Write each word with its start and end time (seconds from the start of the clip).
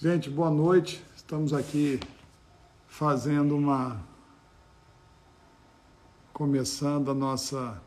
Gente, 0.00 0.30
boa 0.30 0.48
noite. 0.48 1.04
Estamos 1.16 1.52
aqui 1.52 1.98
fazendo 2.86 3.56
uma. 3.56 4.00
começando 6.32 7.10
a 7.10 7.14
nossa. 7.14 7.82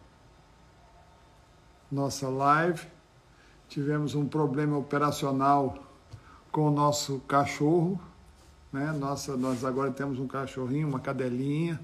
nossa 1.90 2.28
live. 2.28 2.86
Tivemos 3.70 4.14
um 4.14 4.28
problema 4.28 4.78
operacional 4.78 5.88
com 6.52 6.68
o 6.68 6.72
nosso 6.72 7.20
cachorro. 7.20 7.98
Né? 8.74 8.92
Nossa, 8.92 9.38
nós 9.38 9.64
agora 9.64 9.90
temos 9.90 10.20
um 10.20 10.28
cachorrinho, 10.28 10.90
uma 10.90 11.00
cadelinha, 11.00 11.80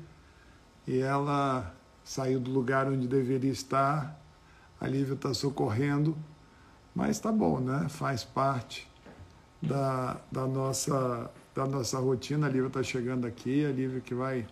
e 0.85 0.99
ela 0.99 1.73
saiu 2.03 2.37
do 2.37 2.51
lugar 2.51 2.85
onde 2.87 3.07
deveria 3.07 3.49
estar. 3.49 4.19
A 4.77 4.89
Lívia 4.89 5.13
está 5.13 5.33
socorrendo, 5.33 6.17
mas 6.93 7.17
tá 7.17 7.31
bom, 7.31 7.61
né? 7.61 7.87
Faz 7.87 8.25
parte 8.25 8.91
da, 9.61 10.17
da, 10.31 10.45
nossa, 10.45 11.31
da 11.55 11.65
nossa 11.65 11.97
rotina. 11.99 12.47
A 12.47 12.49
Lívia 12.49 12.67
está 12.67 12.83
chegando 12.83 13.25
aqui, 13.25 13.65
a 13.65 13.71
Lívia 13.71 14.01
que 14.01 14.13
vai. 14.13 14.47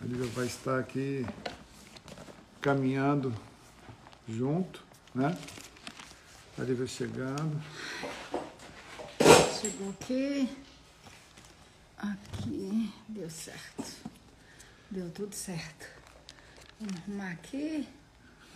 A 0.00 0.04
Lívia 0.04 0.26
vai 0.26 0.46
estar 0.46 0.78
aqui 0.78 1.26
caminhando 2.60 3.34
junto, 4.28 4.82
né? 5.14 5.36
A 6.58 6.62
Lívia 6.62 6.86
chegando. 6.86 7.62
Chegou 9.60 9.90
aqui. 9.90 10.48
Aqui. 11.98 12.92
Deu 13.08 13.28
certo. 13.28 14.10
Deu 14.90 15.10
tudo 15.10 15.34
certo. 15.34 15.86
Vamos 16.80 16.96
arrumar 17.02 17.32
aqui. 17.32 17.86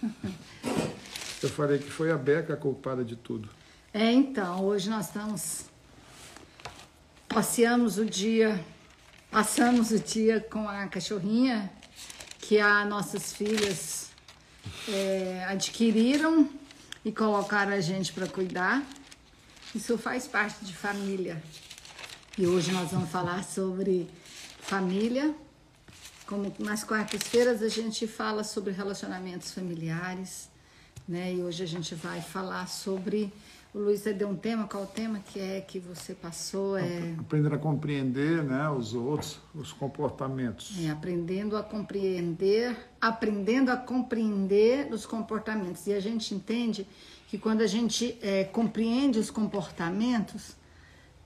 Eu 1.44 1.50
falei 1.50 1.78
que 1.78 1.90
foi 1.90 2.10
a 2.10 2.16
Beca 2.16 2.54
a 2.54 2.56
culpada 2.56 3.04
de 3.04 3.16
tudo. 3.16 3.50
É, 3.92 4.10
então, 4.10 4.64
hoje 4.64 4.88
nós 4.88 5.08
estamos. 5.08 5.66
Passeamos 7.28 7.98
o 7.98 8.06
dia. 8.06 8.58
Passamos 9.30 9.90
o 9.90 9.98
dia 9.98 10.40
com 10.40 10.66
a 10.66 10.86
cachorrinha 10.86 11.70
que 12.38 12.58
as 12.58 12.88
nossas 12.88 13.34
filhas 13.34 14.08
é, 14.88 15.44
adquiriram 15.46 16.48
e 17.04 17.12
colocaram 17.12 17.74
a 17.74 17.80
gente 17.80 18.10
para 18.14 18.26
cuidar. 18.26 18.82
Isso 19.74 19.98
faz 19.98 20.26
parte 20.26 20.64
de 20.64 20.74
família. 20.74 21.42
E 22.38 22.46
hoje 22.46 22.72
nós 22.72 22.90
vamos 22.90 23.10
falar 23.10 23.44
sobre 23.44 24.08
família. 24.62 25.34
Como 26.24 26.54
nas 26.58 26.84
quartas-feiras 26.84 27.60
a 27.62 27.68
gente 27.68 28.06
fala 28.06 28.42
sobre 28.42 28.72
relacionamentos 28.72 29.50
familiares, 29.52 30.48
né? 31.06 31.34
E 31.34 31.42
hoje 31.42 31.62
a 31.62 31.66
gente 31.66 31.94
vai 31.94 32.20
falar 32.20 32.66
sobre 32.68 33.32
o 33.74 33.78
Luiz 33.80 34.02
deu 34.02 34.28
um 34.28 34.36
tema, 34.36 34.68
qual 34.68 34.84
o 34.84 34.86
tema 34.86 35.18
que 35.18 35.40
é 35.40 35.60
que 35.60 35.80
você 35.80 36.14
passou? 36.14 36.78
É, 36.78 37.16
Aprender 37.18 37.52
a 37.52 37.58
compreender 37.58 38.44
né, 38.44 38.70
os 38.70 38.94
outros, 38.94 39.40
os 39.52 39.72
comportamentos. 39.72 40.76
é 40.80 40.90
aprendendo 40.90 41.56
a 41.56 41.62
compreender, 41.64 42.76
aprendendo 43.00 43.72
a 43.72 43.76
compreender 43.76 44.92
os 44.92 45.04
comportamentos. 45.04 45.88
E 45.88 45.92
a 45.92 45.98
gente 45.98 46.32
entende 46.32 46.86
que 47.26 47.36
quando 47.36 47.62
a 47.62 47.66
gente 47.66 48.16
é, 48.22 48.44
compreende 48.44 49.18
os 49.18 49.28
comportamentos, 49.28 50.54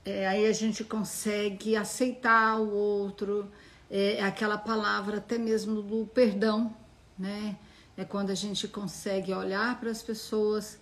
é, 0.03 0.27
aí 0.27 0.47
a 0.47 0.53
gente 0.53 0.83
consegue 0.83 1.75
aceitar 1.75 2.59
o 2.59 2.73
outro, 2.73 3.47
é, 3.91 4.15
é 4.15 4.23
aquela 4.23 4.57
palavra 4.57 5.17
até 5.17 5.37
mesmo 5.37 5.83
do 5.83 6.07
perdão, 6.07 6.73
né? 7.15 7.55
É 7.99 8.05
quando 8.05 8.29
a 8.29 8.33
gente 8.33 8.65
consegue 8.65 9.33
olhar 9.33 9.77
para 9.77 9.91
as 9.91 10.01
pessoas 10.01 10.79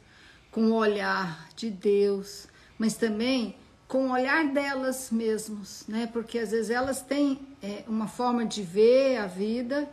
com 0.52 0.70
o 0.70 0.76
olhar 0.76 1.50
de 1.56 1.72
Deus, 1.72 2.48
mas 2.78 2.94
também 2.94 3.56
com 3.88 4.10
o 4.10 4.12
olhar 4.12 4.48
delas 4.54 5.10
mesmos, 5.10 5.84
né? 5.88 6.08
Porque 6.14 6.38
às 6.38 6.52
vezes 6.52 6.70
elas 6.70 7.02
têm 7.02 7.40
é, 7.60 7.84
uma 7.88 8.08
forma 8.08 8.46
de 8.46 8.62
ver 8.62 9.18
a 9.18 9.26
vida 9.26 9.90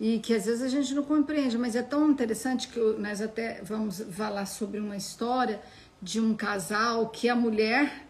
e 0.00 0.18
que 0.18 0.32
às 0.32 0.46
vezes 0.46 0.62
a 0.62 0.68
gente 0.68 0.94
não 0.94 1.02
compreende, 1.02 1.58
mas 1.58 1.76
é 1.76 1.82
tão 1.82 2.10
interessante 2.10 2.68
que 2.68 2.80
nós 2.98 3.20
até 3.20 3.60
vamos 3.62 4.00
falar 4.10 4.46
sobre 4.46 4.80
uma 4.80 4.96
história 4.96 5.60
de 6.00 6.20
um 6.20 6.34
casal 6.34 7.10
que 7.10 7.28
a 7.28 7.36
mulher 7.36 8.06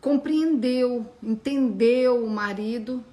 compreendeu, 0.00 1.12
entendeu 1.20 2.24
o 2.24 2.30
marido, 2.30 3.04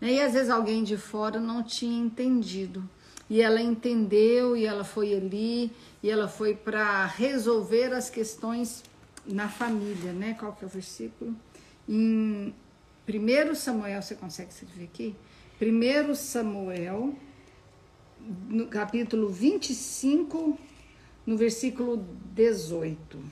né? 0.00 0.14
E 0.14 0.20
às 0.20 0.32
vezes 0.32 0.50
alguém 0.50 0.82
de 0.82 0.96
fora 0.96 1.38
não 1.38 1.62
tinha 1.62 2.04
entendido. 2.04 2.82
E 3.30 3.40
ela 3.40 3.62
entendeu 3.62 4.56
e 4.56 4.66
ela 4.66 4.82
foi 4.82 5.14
ali 5.14 5.70
e 6.02 6.10
ela 6.10 6.26
foi 6.26 6.52
para 6.52 7.06
resolver 7.06 7.94
as 7.94 8.10
questões 8.10 8.82
na 9.24 9.48
família, 9.48 10.12
né? 10.12 10.34
Qual 10.34 10.52
que 10.52 10.64
é 10.64 10.66
o 10.66 10.68
versículo? 10.68 11.36
Em 11.88 12.52
1 13.08 13.54
Samuel, 13.54 14.02
você 14.02 14.16
consegue 14.16 14.50
escrever 14.50 14.82
aqui? 14.82 15.14
1 15.62 16.12
Samuel, 16.16 17.14
no 18.48 18.66
capítulo 18.66 19.28
25, 19.28 20.58
no 21.24 21.36
versículo 21.36 22.04
18. 22.34 23.24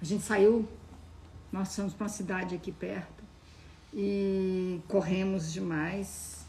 A 0.00 0.04
gente 0.04 0.24
saiu, 0.24 0.66
nós 1.52 1.68
somos 1.68 1.92
para 1.92 2.04
uma 2.04 2.08
cidade 2.08 2.54
aqui 2.54 2.72
perto 2.72 3.17
e 3.92 4.80
corremos 4.88 5.52
demais, 5.52 6.46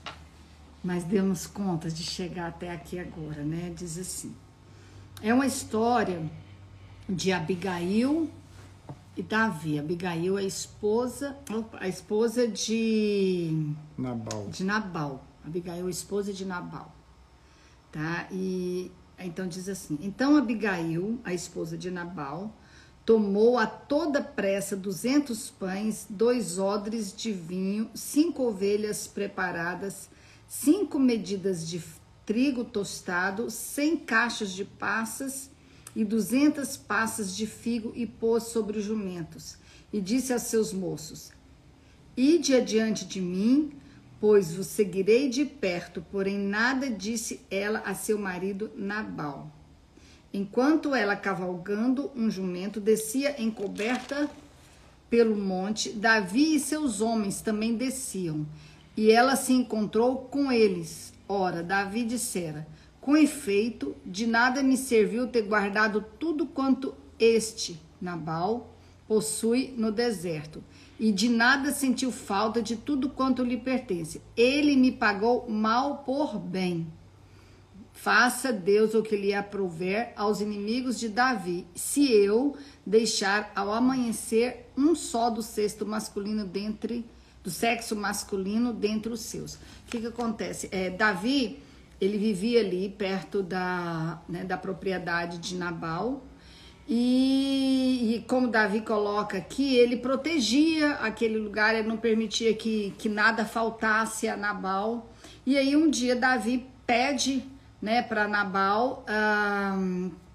mas 0.83 1.03
demos 1.03 1.47
conta 1.47 1.89
de 1.89 2.03
chegar 2.03 2.47
até 2.47 2.71
aqui 2.71 2.99
agora, 2.99 3.43
né? 3.43 3.73
Diz 3.75 3.97
assim: 3.97 4.35
é 5.21 5.33
uma 5.33 5.45
história 5.45 6.21
de 7.07 7.31
Abigail 7.31 8.29
e 9.15 9.23
Davi. 9.23 9.79
Abigail 9.79 10.37
é 10.37 10.41
a 10.41 10.45
esposa, 10.45 11.37
a 11.79 11.87
esposa 11.87 12.47
de 12.47 13.73
Nabal. 13.97 14.47
de 14.49 14.63
Nabal. 14.63 15.25
Abigail 15.45 15.85
é 15.85 15.87
a 15.87 15.89
esposa 15.89 16.31
de 16.31 16.45
Nabal, 16.45 16.93
tá? 17.91 18.27
E 18.31 18.91
então 19.17 19.47
diz 19.47 19.67
assim: 19.67 19.97
então 20.01 20.37
Abigail, 20.37 21.19
a 21.23 21.33
esposa 21.33 21.77
de 21.77 21.91
Nabal, 21.91 22.53
tomou 23.09 23.57
a 23.57 23.65
toda 23.65 24.21
pressa 24.21 24.75
duzentos 24.75 25.49
pães, 25.49 26.05
dois 26.07 26.59
odres 26.59 27.11
de 27.11 27.31
vinho, 27.31 27.89
cinco 27.95 28.43
ovelhas 28.43 29.07
preparadas, 29.07 30.11
cinco 30.47 30.99
medidas 30.99 31.67
de 31.67 31.81
trigo 32.23 32.63
tostado, 32.63 33.49
cem 33.49 33.97
caixas 33.97 34.51
de 34.51 34.63
passas 34.63 35.49
e 35.95 36.05
duzentas 36.05 36.77
passas 36.77 37.35
de 37.35 37.47
figo 37.47 37.91
e 37.95 38.05
pôs 38.05 38.43
sobre 38.43 38.77
os 38.77 38.85
jumentos. 38.85 39.57
E 39.91 39.99
disse 39.99 40.31
a 40.31 40.37
seus 40.37 40.71
moços: 40.71 41.31
Ide 42.15 42.53
adiante 42.53 43.07
de 43.07 43.19
mim, 43.19 43.73
pois 44.19 44.53
vos 44.53 44.67
seguirei 44.67 45.29
de 45.29 45.45
perto. 45.45 46.05
Porém, 46.11 46.37
nada 46.37 46.91
disse 46.91 47.41
ela 47.49 47.79
a 47.79 47.95
seu 47.95 48.19
marido 48.19 48.69
Nabal. 48.75 49.58
Enquanto 50.33 50.93
ela 50.93 51.15
cavalgando 51.15 52.11
um 52.15 52.29
jumento 52.29 52.79
descia 52.79 53.41
encoberta 53.41 54.29
pelo 55.09 55.35
monte, 55.35 55.89
Davi 55.91 56.55
e 56.55 56.59
seus 56.59 57.01
homens 57.01 57.41
também 57.41 57.75
desciam. 57.75 58.45
E 58.95 59.11
ela 59.11 59.35
se 59.35 59.53
encontrou 59.53 60.17
com 60.25 60.51
eles. 60.51 61.13
Ora, 61.27 61.63
Davi 61.63 62.05
dissera: 62.05 62.67
Com 63.01 63.17
efeito, 63.17 63.95
de 64.05 64.27
nada 64.27 64.61
me 64.61 64.77
serviu 64.77 65.27
ter 65.27 65.43
guardado 65.43 66.05
tudo 66.19 66.45
quanto 66.45 66.93
este, 67.19 67.79
Nabal, 67.99 68.75
possui 69.07 69.73
no 69.75 69.91
deserto, 69.91 70.63
e 70.99 71.11
de 71.11 71.27
nada 71.27 71.71
sentiu 71.71 72.11
falta 72.11 72.61
de 72.61 72.75
tudo 72.75 73.09
quanto 73.09 73.43
lhe 73.43 73.57
pertence. 73.57 74.21
Ele 74.37 74.75
me 74.75 74.91
pagou 74.91 75.49
mal 75.49 76.03
por 76.05 76.37
bem. 76.37 76.87
Faça 78.01 78.53
Deus 78.53 78.93
o 78.93 79.03
que 79.03 79.17
lhe 79.17 79.33
aprouver 79.33 80.13
aos 80.15 80.39
inimigos 80.39 80.97
de 80.97 81.09
Davi, 81.09 81.67
se 81.75 82.09
eu 82.09 82.55
deixar 82.85 83.51
ao 83.53 83.73
amanhecer 83.73 84.71
um 84.77 84.95
só 84.95 85.29
do 85.29 85.43
sexo 85.43 85.85
masculino 85.85 86.45
dentre 86.45 87.05
do 87.43 87.49
sexo 87.49 87.97
masculino 87.97 88.71
dentre 88.71 89.11
os 89.11 89.19
seus. 89.19 89.55
O 89.55 89.59
que, 89.87 89.99
que 89.99 90.07
acontece? 90.07 90.69
É, 90.71 90.89
Davi 90.89 91.59
ele 91.99 92.17
vivia 92.17 92.61
ali 92.61 92.87
perto 92.87 93.43
da, 93.43 94.21
né, 94.29 94.45
da 94.45 94.57
propriedade 94.57 95.37
de 95.37 95.55
Nabal 95.55 96.23
e, 96.87 98.15
e, 98.15 98.25
como 98.29 98.47
Davi 98.47 98.79
coloca 98.79 99.37
aqui, 99.37 99.75
ele 99.75 99.97
protegia 99.97 100.93
aquele 100.93 101.37
lugar, 101.37 101.75
ele 101.75 101.87
não 101.87 101.97
permitia 101.97 102.53
que, 102.53 102.93
que 102.97 103.09
nada 103.09 103.43
faltasse 103.43 104.25
a 104.29 104.37
Nabal. 104.37 105.11
E 105.45 105.57
aí 105.57 105.75
um 105.75 105.89
dia 105.89 106.15
Davi 106.15 106.65
pede 106.87 107.43
né, 107.81 108.01
para 108.01 108.27
Nabal, 108.27 109.05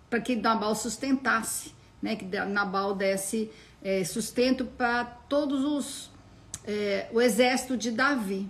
para 0.09 0.21
que 0.21 0.37
Nabal 0.37 0.75
sustentasse, 0.75 1.75
né, 2.03 2.17
que 2.17 2.25
Nabal 2.25 2.95
desse 2.95 3.51
é, 3.83 4.03
sustento 4.05 4.65
para 4.65 5.05
todos 5.05 5.65
os 5.65 6.11
é, 6.67 7.09
o 7.13 7.21
exército 7.21 7.77
de 7.77 7.91
Davi. 7.91 8.49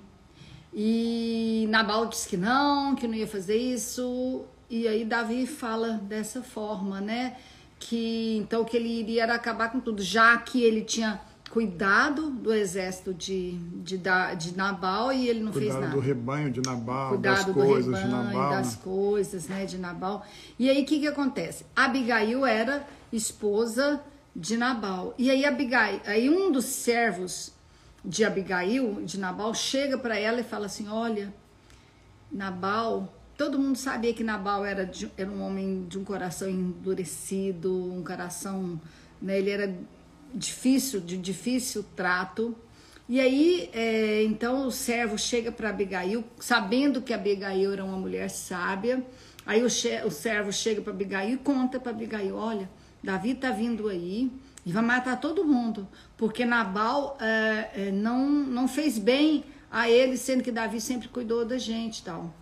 E 0.73 1.67
Nabal 1.69 2.07
disse 2.07 2.29
que 2.29 2.37
não, 2.37 2.95
que 2.95 3.07
não 3.07 3.15
ia 3.15 3.27
fazer 3.27 3.57
isso. 3.57 4.45
e 4.71 4.89
aí 4.89 5.05
Davi 5.05 5.47
fala 5.47 6.01
dessa 6.03 6.43
forma, 6.43 7.01
né? 7.01 7.37
Que 7.79 8.39
então 8.39 8.65
que 8.65 8.77
ele 8.77 8.89
iria 8.89 9.25
acabar 9.25 9.71
com 9.71 9.81
tudo, 9.81 10.03
já 10.03 10.37
que 10.39 10.63
ele 10.63 10.83
tinha 10.83 11.21
cuidado 11.55 12.31
do 12.31 12.53
exército 12.53 13.15
de, 13.15 13.53
de, 13.85 13.97
de 14.37 14.57
Nabal 14.57 15.13
e 15.13 15.29
ele 15.29 15.39
não 15.39 15.53
cuidado 15.53 15.71
fez 15.71 15.85
nada. 15.85 15.95
do 15.95 16.01
rebanho 16.01 16.51
de 16.51 16.61
Nabal, 16.61 17.11
cuidado 17.11 17.47
das 17.47 17.55
coisas 17.55 17.95
rebanho, 17.95 18.07
de 18.07 18.33
Nabal. 18.33 18.51
Das 18.51 18.75
né? 18.75 18.81
coisas 18.83 19.49
né, 19.49 19.65
de 19.65 19.79
Nabal. 19.79 20.27
E 20.59 20.69
aí 20.69 20.83
o 20.83 20.85
que, 20.85 20.99
que 20.99 21.07
acontece? 21.07 21.65
Abigail 21.77 22.45
era 22.45 22.85
esposa 23.13 24.03
de 24.35 24.57
Nabal. 24.57 25.15
E 25.17 25.31
aí 25.31 25.45
Abigail, 25.45 26.01
aí 26.05 26.29
um 26.29 26.51
dos 26.51 26.65
servos 26.65 27.53
de 28.05 28.25
Abigail, 28.25 29.05
de 29.05 29.21
Nabal, 29.21 29.55
chega 29.55 29.97
para 29.97 30.19
ela 30.19 30.41
e 30.41 30.45
fala 30.45 30.67
assim: 30.67 30.89
Olha, 30.89 31.33
Nabal, 32.33 33.15
todo 33.39 33.61
mundo 33.61 33.77
sabia 33.77 34.13
que 34.13 34.25
Nabal 34.25 34.65
era, 34.65 34.85
de, 34.85 35.09
era 35.17 35.31
um 35.31 35.41
homem 35.41 35.87
de 35.89 36.01
um 36.01 36.05
coração 36.05 36.49
endurecido, 36.51 37.73
um 37.73 38.03
coração, 38.03 38.81
né, 39.23 39.39
ele 39.39 39.51
era 39.51 39.73
difícil, 40.35 41.01
de 41.01 41.17
difícil 41.17 41.85
trato. 41.95 42.57
E 43.09 43.21
aí, 43.21 43.71
é, 43.73 44.23
então 44.25 44.67
o 44.67 44.71
servo 44.71 45.19
chega 45.19 45.53
para 45.53 45.71
Abigail, 45.71 46.25
sabendo 46.39 47.03
que 47.03 47.13
Abigail 47.13 47.73
era 47.73 47.85
uma 47.85 47.99
mulher 47.99 48.31
sábia. 48.31 49.05
Aí 49.47 49.63
o, 49.63 49.67
o 49.67 50.11
servo 50.11 50.53
chega 50.53 50.81
para 50.81 50.93
Abigail 50.93 51.35
e 51.35 51.37
conta 51.37 51.79
para 51.79 51.93
Abigail: 51.93 52.35
Olha, 52.35 52.69
Davi 53.03 53.35
tá 53.35 53.51
vindo 53.51 53.89
aí 53.89 54.33
e 54.65 54.73
vai 54.73 54.83
matar 54.83 55.21
todo 55.21 55.45
mundo, 55.45 55.87
porque 56.17 56.45
Nabal 56.45 57.19
é, 57.21 57.71
é, 57.75 57.91
não, 57.93 58.27
não 58.27 58.67
fez 58.67 58.99
bem 58.99 59.45
a 59.71 59.91
ele, 59.91 60.17
sendo 60.17 60.43
que 60.43 60.51
Davi 60.51 60.81
sempre 60.81 61.09
cuidou 61.09 61.45
da 61.45 61.59
gente 61.59 62.03
tal. 62.03 62.35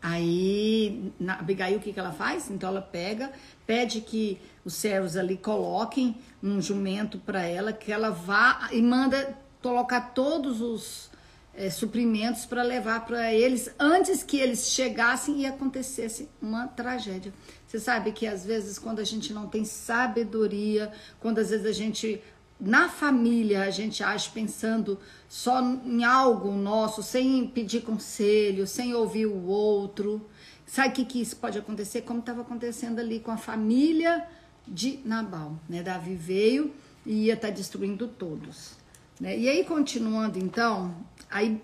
Aí, 0.00 1.12
Abigail, 1.26 1.78
o 1.78 1.80
que, 1.80 1.92
que 1.92 1.98
ela 2.00 2.12
faz? 2.12 2.50
Então 2.50 2.68
ela 2.68 2.82
pega, 2.82 3.32
pede 3.66 4.00
que 4.00 4.40
os 4.64 4.74
servos 4.74 5.16
ali 5.16 5.36
coloquem 5.36 6.16
um 6.42 6.60
jumento 6.60 7.18
para 7.18 7.42
ela, 7.42 7.72
que 7.72 7.90
ela 7.90 8.10
vá 8.10 8.68
e 8.72 8.80
manda 8.80 9.36
colocar 9.60 10.12
todos 10.12 10.60
os 10.60 11.10
é, 11.54 11.68
suprimentos 11.68 12.46
para 12.46 12.62
levar 12.62 13.04
para 13.04 13.34
eles 13.34 13.68
antes 13.78 14.22
que 14.22 14.38
eles 14.38 14.68
chegassem 14.70 15.40
e 15.40 15.46
acontecesse 15.46 16.28
uma 16.40 16.68
tragédia. 16.68 17.32
Você 17.66 17.80
sabe 17.80 18.12
que 18.12 18.26
às 18.26 18.46
vezes 18.46 18.78
quando 18.78 19.00
a 19.00 19.04
gente 19.04 19.32
não 19.32 19.48
tem 19.48 19.64
sabedoria, 19.64 20.92
quando 21.18 21.38
às 21.38 21.50
vezes 21.50 21.66
a 21.66 21.72
gente 21.72 22.22
na 22.60 22.88
família 22.88 23.62
a 23.62 23.70
gente 23.70 24.02
age 24.02 24.30
pensando 24.30 24.98
só 25.28 25.60
em 25.84 26.04
algo 26.04 26.52
nosso, 26.52 27.02
sem 27.02 27.46
pedir 27.46 27.82
conselho, 27.82 28.66
sem 28.66 28.94
ouvir 28.94 29.26
o 29.26 29.46
outro. 29.46 30.28
Sabe 30.66 30.88
o 30.88 30.92
que, 30.92 31.04
que 31.04 31.20
isso 31.20 31.36
pode 31.36 31.58
acontecer? 31.58 32.02
Como 32.02 32.20
estava 32.20 32.42
acontecendo 32.42 32.98
ali 32.98 33.20
com 33.20 33.30
a 33.30 33.36
família 33.36 34.26
de 34.66 35.00
Nabal. 35.04 35.58
Né? 35.68 35.82
Davi 35.82 36.14
veio 36.14 36.72
e 37.06 37.26
ia 37.26 37.34
estar 37.34 37.48
tá 37.48 37.54
destruindo 37.54 38.08
todos. 38.08 38.72
Né? 39.20 39.38
E 39.38 39.48
aí, 39.48 39.64
continuando 39.64 40.38
então, 40.38 40.94
aí 41.30 41.60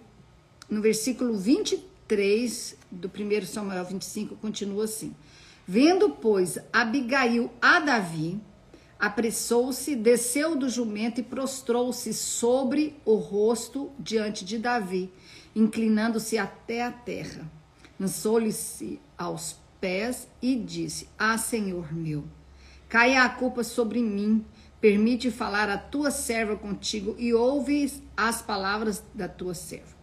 no 0.69 0.81
versículo 0.81 1.37
23 1.37 2.77
do 2.91 3.09
1 3.09 3.47
Samuel 3.47 3.85
25, 3.85 4.37
continua 4.37 4.85
assim: 4.85 5.15
Vendo, 5.67 6.11
pois, 6.11 6.59
Abigail 6.73 7.51
a 7.61 7.81
Davi, 7.81 8.41
apressou-se, 9.05 9.95
desceu 9.95 10.57
do 10.57 10.67
jumento 10.67 11.21
e 11.21 11.23
prostrou-se 11.23 12.15
sobre 12.15 12.97
o 13.05 13.17
rosto 13.17 13.93
diante 13.99 14.47
de 14.47 14.59
Davi, 14.59 15.13
inclinando-se 15.55 16.39
até 16.39 16.83
a 16.83 16.91
terra. 16.91 17.47
Lançou-lhe-se 18.01 18.99
aos 19.19 19.59
pés 19.79 20.27
e 20.41 20.57
disse: 20.57 21.07
Ah, 21.19 21.37
Senhor 21.37 21.93
meu, 21.93 22.25
caia 22.89 23.25
a 23.25 23.29
culpa 23.29 23.63
sobre 23.63 24.01
mim. 24.01 24.45
Permite 24.81 25.31
falar 25.31 25.69
a 25.71 25.79
tua 25.79 26.11
serva 26.11 26.57
contigo 26.57 27.15
e 27.19 27.33
ouve 27.33 27.91
as 28.17 28.43
palavras 28.43 29.03
da 29.15 29.29
tua 29.29 29.55
serva. 29.55 29.95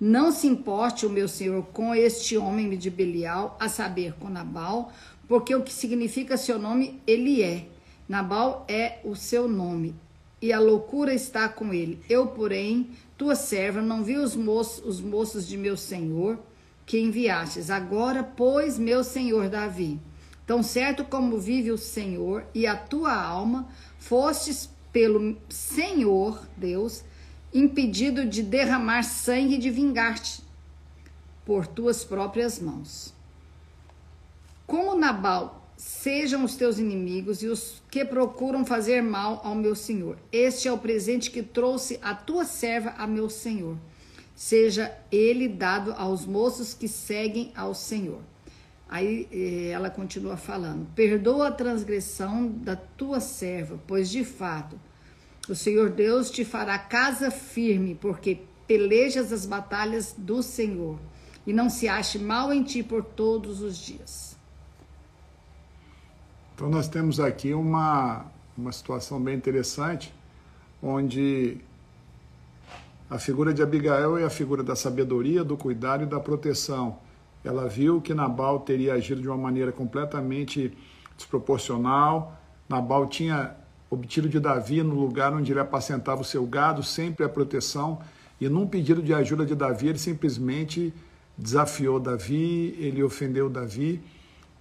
Não 0.00 0.30
se 0.30 0.46
importe 0.46 1.06
o 1.06 1.10
meu 1.10 1.28
senhor 1.28 1.64
com 1.72 1.94
este 1.94 2.36
homem 2.36 2.76
de 2.76 2.90
Belial, 2.90 3.56
a 3.60 3.68
saber, 3.68 4.14
com 4.14 4.28
Nabal, 4.28 4.92
porque 5.28 5.54
o 5.54 5.62
que 5.62 5.72
significa 5.72 6.36
seu 6.36 6.58
nome, 6.58 7.00
ele 7.06 7.40
é 7.42 7.68
Nabal 8.08 8.64
é 8.68 9.00
o 9.04 9.14
seu 9.16 9.48
nome, 9.48 9.94
e 10.40 10.52
a 10.52 10.60
loucura 10.60 11.14
está 11.14 11.48
com 11.48 11.72
ele. 11.72 12.00
Eu, 12.08 12.28
porém, 12.28 12.90
tua 13.16 13.34
serva, 13.34 13.80
não 13.80 14.04
vi 14.04 14.16
os 14.16 14.36
moços, 14.36 14.84
os 14.84 15.00
moços 15.00 15.46
de 15.46 15.56
meu 15.56 15.76
senhor 15.76 16.38
que 16.86 17.00
enviastes. 17.00 17.68
Agora, 17.70 18.22
pois, 18.22 18.78
meu 18.78 19.02
senhor 19.02 19.48
Davi, 19.48 20.00
tão 20.46 20.62
certo 20.62 21.04
como 21.04 21.38
vive 21.38 21.72
o 21.72 21.76
Senhor 21.76 22.44
e 22.54 22.66
a 22.66 22.76
tua 22.76 23.12
alma, 23.12 23.68
fostes 23.98 24.70
pelo 24.92 25.36
Senhor 25.48 26.40
Deus 26.56 27.02
impedido 27.52 28.24
de 28.24 28.42
derramar 28.42 29.02
sangue 29.02 29.54
e 29.54 29.58
de 29.58 29.70
vingar-te 29.70 30.42
por 31.44 31.66
tuas 31.66 32.04
próprias 32.04 32.58
mãos. 32.58 33.14
Como 34.66 34.96
Nabal 34.96 35.65
Sejam 35.76 36.44
os 36.44 36.56
teus 36.56 36.78
inimigos 36.78 37.42
e 37.42 37.46
os 37.46 37.82
que 37.90 38.04
procuram 38.04 38.64
fazer 38.64 39.02
mal 39.02 39.40
ao 39.44 39.54
meu 39.54 39.74
senhor. 39.74 40.16
Este 40.32 40.68
é 40.68 40.72
o 40.72 40.78
presente 40.78 41.30
que 41.30 41.42
trouxe 41.42 41.98
a 42.02 42.14
tua 42.14 42.44
serva 42.44 42.94
a 42.96 43.06
meu 43.06 43.28
senhor. 43.28 43.76
Seja 44.34 44.94
ele 45.10 45.48
dado 45.48 45.92
aos 45.92 46.26
moços 46.26 46.74
que 46.74 46.86
seguem 46.86 47.50
ao 47.56 47.74
Senhor. 47.74 48.20
Aí 48.88 49.26
eh, 49.32 49.70
ela 49.70 49.88
continua 49.88 50.36
falando: 50.36 50.86
Perdoa 50.94 51.48
a 51.48 51.52
transgressão 51.52 52.46
da 52.46 52.76
tua 52.76 53.18
serva, 53.18 53.80
pois 53.86 54.10
de 54.10 54.24
fato 54.24 54.78
o 55.48 55.54
Senhor 55.54 55.90
Deus 55.90 56.30
te 56.30 56.44
fará 56.44 56.78
casa 56.78 57.30
firme, 57.30 57.94
porque 57.94 58.40
pelejas 58.66 59.32
as 59.32 59.46
batalhas 59.46 60.14
do 60.16 60.42
Senhor, 60.42 60.98
e 61.46 61.52
não 61.52 61.70
se 61.70 61.88
ache 61.88 62.18
mal 62.18 62.52
em 62.52 62.62
ti 62.62 62.82
por 62.82 63.04
todos 63.04 63.60
os 63.60 63.78
dias. 63.78 64.25
Então 66.56 66.70
nós 66.70 66.88
temos 66.88 67.20
aqui 67.20 67.52
uma, 67.52 68.24
uma 68.56 68.72
situação 68.72 69.20
bem 69.20 69.36
interessante, 69.36 70.10
onde 70.82 71.58
a 73.10 73.18
figura 73.18 73.52
de 73.52 73.62
Abigail 73.62 74.16
é 74.16 74.24
a 74.24 74.30
figura 74.30 74.62
da 74.62 74.74
sabedoria, 74.74 75.44
do 75.44 75.54
cuidado 75.54 76.04
e 76.04 76.06
da 76.06 76.18
proteção. 76.18 76.96
Ela 77.44 77.68
viu 77.68 78.00
que 78.00 78.14
Nabal 78.14 78.60
teria 78.60 78.94
agido 78.94 79.20
de 79.20 79.28
uma 79.28 79.36
maneira 79.36 79.70
completamente 79.70 80.72
desproporcional. 81.14 82.40
Nabal 82.66 83.06
tinha 83.06 83.54
obtido 83.90 84.26
de 84.26 84.40
Davi 84.40 84.82
no 84.82 84.94
lugar 84.94 85.34
onde 85.34 85.52
ele 85.52 85.60
apacentava 85.60 86.22
o 86.22 86.24
seu 86.24 86.46
gado, 86.46 86.82
sempre 86.82 87.22
a 87.22 87.28
proteção. 87.28 88.00
E 88.40 88.48
num 88.48 88.66
pedido 88.66 89.02
de 89.02 89.12
ajuda 89.12 89.44
de 89.44 89.54
Davi, 89.54 89.88
ele 89.88 89.98
simplesmente 89.98 90.90
desafiou 91.36 92.00
Davi, 92.00 92.74
ele 92.78 93.02
ofendeu 93.02 93.50
Davi. 93.50 94.02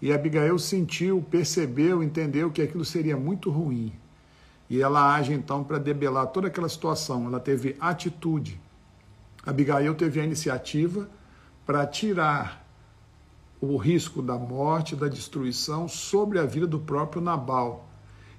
E 0.01 0.11
Abigail 0.11 0.57
sentiu, 0.59 1.25
percebeu, 1.29 2.03
entendeu 2.03 2.51
que 2.51 2.61
aquilo 2.61 2.83
seria 2.83 3.15
muito 3.15 3.49
ruim. 3.49 3.93
E 4.69 4.81
ela 4.81 5.15
age 5.15 5.33
então 5.33 5.63
para 5.63 5.77
debelar 5.77 6.27
toda 6.27 6.47
aquela 6.47 6.67
situação. 6.67 7.27
Ela 7.27 7.39
teve 7.39 7.75
atitude. 7.79 8.59
Abigail 9.45 9.93
teve 9.95 10.19
a 10.19 10.23
iniciativa 10.23 11.09
para 11.65 11.85
tirar 11.85 12.65
o 13.61 13.77
risco 13.77 14.21
da 14.21 14.35
morte, 14.35 14.95
da 14.95 15.07
destruição 15.07 15.87
sobre 15.87 16.39
a 16.39 16.45
vida 16.45 16.67
do 16.67 16.79
próprio 16.79 17.21
Nabal. 17.21 17.87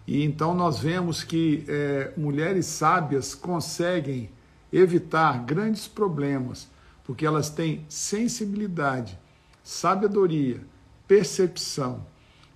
E 0.06 0.24
então 0.24 0.54
nós 0.54 0.78
vemos 0.78 1.24
que 1.24 1.64
é, 1.66 2.12
mulheres 2.16 2.66
sábias 2.66 3.34
conseguem 3.34 4.30
evitar 4.72 5.44
grandes 5.44 5.88
problemas, 5.88 6.68
porque 7.04 7.26
elas 7.26 7.50
têm 7.50 7.84
sensibilidade, 7.88 9.18
sabedoria 9.64 10.60
percepção. 11.06 12.04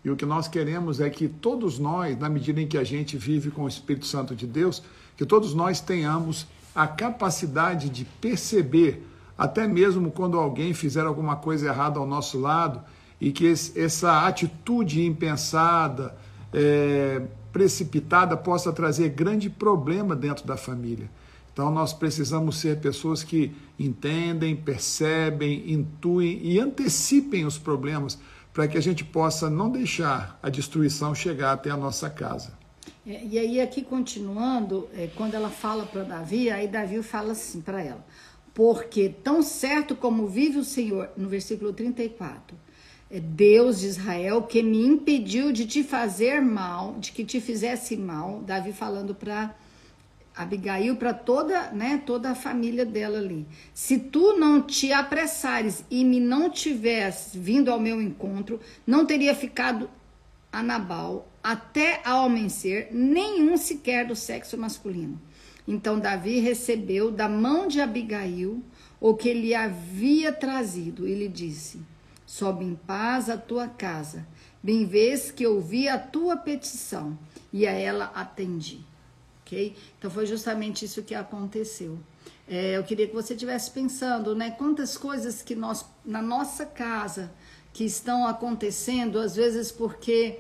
E 0.05 0.11
o 0.11 0.17
que 0.17 0.25
nós 0.25 0.49
queremos 0.49 1.01
é 1.01 1.11
que 1.11 1.29
todos 1.29 1.79
nós, 1.79 2.19
na 2.19 2.29
medida 2.29 2.61
em 2.61 2.67
que 2.67 2.79
a 2.79 2.85
gente 2.85 3.17
vive 3.17 3.51
com 3.51 3.65
o 3.65 3.69
Espírito 3.69 4.07
Santo 4.07 4.35
de 4.35 4.47
Deus, 4.47 4.83
que 5.17 5.27
todos 5.27 5.53
nós 5.55 5.81
tenhamos 5.81 6.47
a 6.75 6.87
capacidade 6.87 7.91
de 7.91 8.05
perceber, 8.05 9.07
até 9.37 9.67
mesmo 9.67 10.11
quando 10.11 10.39
alguém 10.39 10.73
fizer 10.73 11.05
alguma 11.05 11.37
coisa 11.37 11.69
errada 11.69 11.99
ao 11.99 12.07
nosso 12.07 12.39
lado, 12.39 12.81
e 13.21 13.31
que 13.31 13.47
essa 13.47 14.27
atitude 14.27 15.05
impensada, 15.05 16.17
é, 16.53 17.21
precipitada, 17.53 18.37
possa 18.37 18.73
trazer 18.73 19.11
grande 19.11 19.51
problema 19.51 20.17
dentro 20.17 20.47
da 20.47 20.57
família. 20.57 21.11
Então 21.53 21.71
nós 21.71 21.93
precisamos 21.93 22.57
ser 22.57 22.81
pessoas 22.81 23.23
que 23.23 23.53
entendem, 23.79 24.57
percebem, 24.57 25.71
intuem 25.71 26.41
e 26.43 26.59
antecipem 26.59 27.45
os 27.45 27.59
problemas 27.59 28.19
para 28.53 28.67
que 28.67 28.77
a 28.77 28.81
gente 28.81 29.05
possa 29.05 29.49
não 29.49 29.71
deixar 29.71 30.39
a 30.43 30.49
destruição 30.49 31.15
chegar 31.15 31.53
até 31.53 31.71
a 31.71 31.77
nossa 31.77 32.11
casa. 32.11 32.59
É, 33.07 33.25
e 33.25 33.39
aí, 33.39 33.61
aqui 33.61 33.83
continuando, 33.83 34.89
é, 34.95 35.09
quando 35.15 35.35
ela 35.35 35.51
fala 35.51 35.85
para 35.85 36.03
Davi, 36.03 36.51
aí 36.51 36.69
Davi 36.69 37.03
fala 37.03 37.33
assim 37.33 37.61
para 37.61 37.83
ela: 37.83 38.05
Porque 38.53 39.09
tão 39.09 39.43
certo 39.43 39.95
como 39.95 40.27
vive 40.27 40.59
o 40.59 40.65
Senhor, 40.65 41.11
no 41.17 41.29
versículo 41.29 41.73
34, 41.73 42.57
é 43.11 43.19
Deus 43.19 43.81
de 43.81 43.87
Israel 43.87 44.43
que 44.43 44.63
me 44.63 44.87
impediu 44.87 45.51
de 45.51 45.67
te 45.67 45.83
fazer 45.83 46.41
mal, 46.41 46.97
de 46.99 47.11
que 47.11 47.25
te 47.25 47.41
fizesse 47.41 47.97
mal. 47.97 48.43
Davi 48.47 48.73
falando 48.73 49.15
para 49.15 49.55
Abigail, 50.43 50.97
para 50.97 51.13
toda, 51.13 51.71
né, 51.73 52.03
toda 52.05 52.31
a 52.31 52.35
família 52.35 52.85
dela 52.85 53.19
ali. 53.19 53.47
Se 53.75 53.99
tu 53.99 54.39
não 54.39 54.63
te 54.63 54.93
apressares 54.93 55.85
e 55.91 56.05
me 56.05 56.19
não 56.21 56.49
tivesse 56.49 57.39
vindo 57.39 57.71
ao 57.71 57.81
meu 57.81 58.01
encontro, 58.01 58.61
não 58.87 59.05
teria 59.05 59.35
ficado 59.35 59.91
a 60.53 60.63
Nabal 60.63 61.29
até 61.43 62.01
ao 62.05 62.27
amanhecer, 62.27 62.89
nenhum 62.91 63.57
sequer 63.57 64.07
do 64.07 64.17
sexo 64.17 64.59
masculino. 64.59 65.21
Então 65.67 65.99
Davi 65.99 66.41
recebeu 66.41 67.11
da 67.11 67.29
mão 67.29 67.69
de 67.69 67.81
Abigail 67.81 68.63
o 69.01 69.15
que 69.15 69.33
lhe 69.33 69.55
havia 69.55 70.33
trazido 70.33 71.07
e 71.07 71.15
lhe 71.15 71.29
disse: 71.29 71.81
Sobe 72.27 72.65
em 72.65 72.75
paz 72.75 73.31
a 73.31 73.37
tua 73.37 73.69
casa. 73.69 74.27
Bem 74.63 74.85
vês 74.85 75.31
que 75.31 75.47
ouvi 75.47 75.89
a 75.89 75.99
tua 75.99 76.37
petição 76.37 77.19
e 77.53 77.67
a 77.67 77.73
ela 77.73 78.13
atendi. 78.15 78.81
Ok? 79.51 79.77
Então 79.99 80.09
foi 80.09 80.27
justamente 80.27 80.85
isso 80.85 81.03
que 81.03 81.13
aconteceu. 81.13 81.99
É, 82.47 82.77
eu 82.77 82.85
queria 82.85 83.09
que 83.09 83.15
você 83.15 83.35
estivesse 83.35 83.73
pensando, 83.73 84.35
né? 84.35 84.53
Quantas 84.53 84.97
coisas 84.97 85.43
que 85.43 85.57
nós, 85.57 85.85
na 86.05 86.23
nossa 86.23 86.65
casa, 86.65 87.33
que 87.73 87.85
estão 87.85 88.27
acontecendo, 88.27 89.19
às 89.19 89.35
vezes 89.35 89.73
porque 89.73 90.39